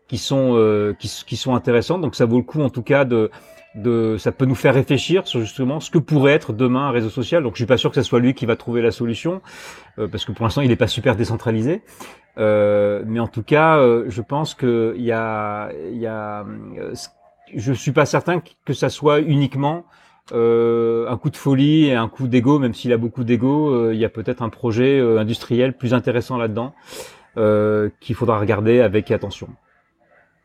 [0.08, 2.02] qui sont euh, qui, qui, sont intéressantes.
[2.02, 3.30] Donc, ça vaut le coup, en tout cas, de
[3.76, 7.10] de ça peut nous faire réfléchir sur justement ce que pourrait être demain un réseau
[7.10, 7.44] social.
[7.44, 9.42] Donc, je suis pas sûr que ce soit lui qui va trouver la solution
[10.00, 11.84] euh, parce que pour l'instant, il n'est pas super décentralisé.
[12.38, 16.46] Euh, mais en tout cas, euh, je pense que il y a il y a
[17.56, 19.86] je suis pas certain que ça soit uniquement
[20.32, 23.94] euh, un coup de folie et un coup d'ego, même s'il a beaucoup d'ego, euh,
[23.94, 26.74] il y a peut-être un projet euh, industriel plus intéressant là-dedans
[28.02, 29.48] qu'il faudra regarder avec attention.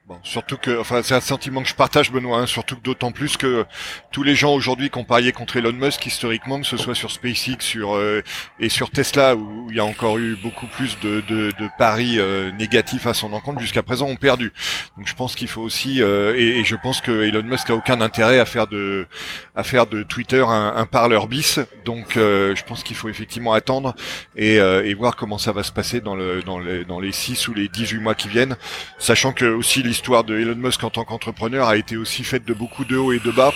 [0.07, 2.39] Bon, surtout que, enfin, c'est un sentiment que je partage, Benoît.
[2.41, 3.65] Hein, surtout que d'autant plus que
[4.13, 7.11] tous les gens aujourd'hui qui ont parié contre Elon Musk, historiquement, que ce soit sur
[7.11, 8.21] SpaceX, sur euh,
[8.61, 12.19] et sur Tesla, où il y a encore eu beaucoup plus de, de, de paris
[12.19, 14.53] euh, négatifs à son encontre, jusqu'à présent, ont perdu.
[14.99, 17.75] Donc, je pense qu'il faut aussi, euh, et, et, je pense que Elon Musk a
[17.75, 19.07] aucun intérêt à faire de
[19.55, 21.61] à faire de Twitter un, un parleur bis.
[21.87, 23.95] Donc, je pense qu'il faut effectivement attendre
[24.37, 27.49] et, et voir comment ça va se passer dans le dans les dans les six
[27.49, 28.57] ou les 18 mois qui viennent,
[28.99, 32.53] sachant que aussi l'histoire de Elon Musk en tant qu'entrepreneur a été aussi faite de
[32.53, 33.53] beaucoup de hauts et de bas.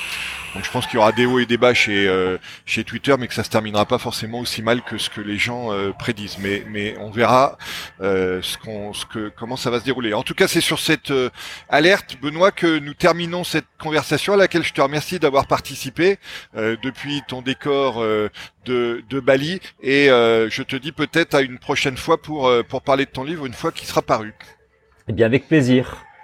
[0.54, 3.12] Donc je pense qu'il y aura des hauts et des bas chez euh, chez Twitter,
[3.18, 5.90] mais que ça se terminera pas forcément aussi mal que ce que les gens euh,
[5.90, 6.38] prédisent.
[6.38, 7.58] Mais mais on verra
[8.00, 10.14] euh, ce qu'on ce que comment ça va se dérouler.
[10.14, 11.12] En tout cas, c'est sur cette
[11.68, 16.18] alerte, Benoît, que nous terminons cette conversation à laquelle je te remercie d'avoir participé
[16.54, 22.22] depuis ton décor de, de Bali et je te dis peut-être à une prochaine fois
[22.22, 24.34] pour pour parler de ton livre une fois qu'il sera paru.
[25.08, 26.04] Eh bien, avec plaisir.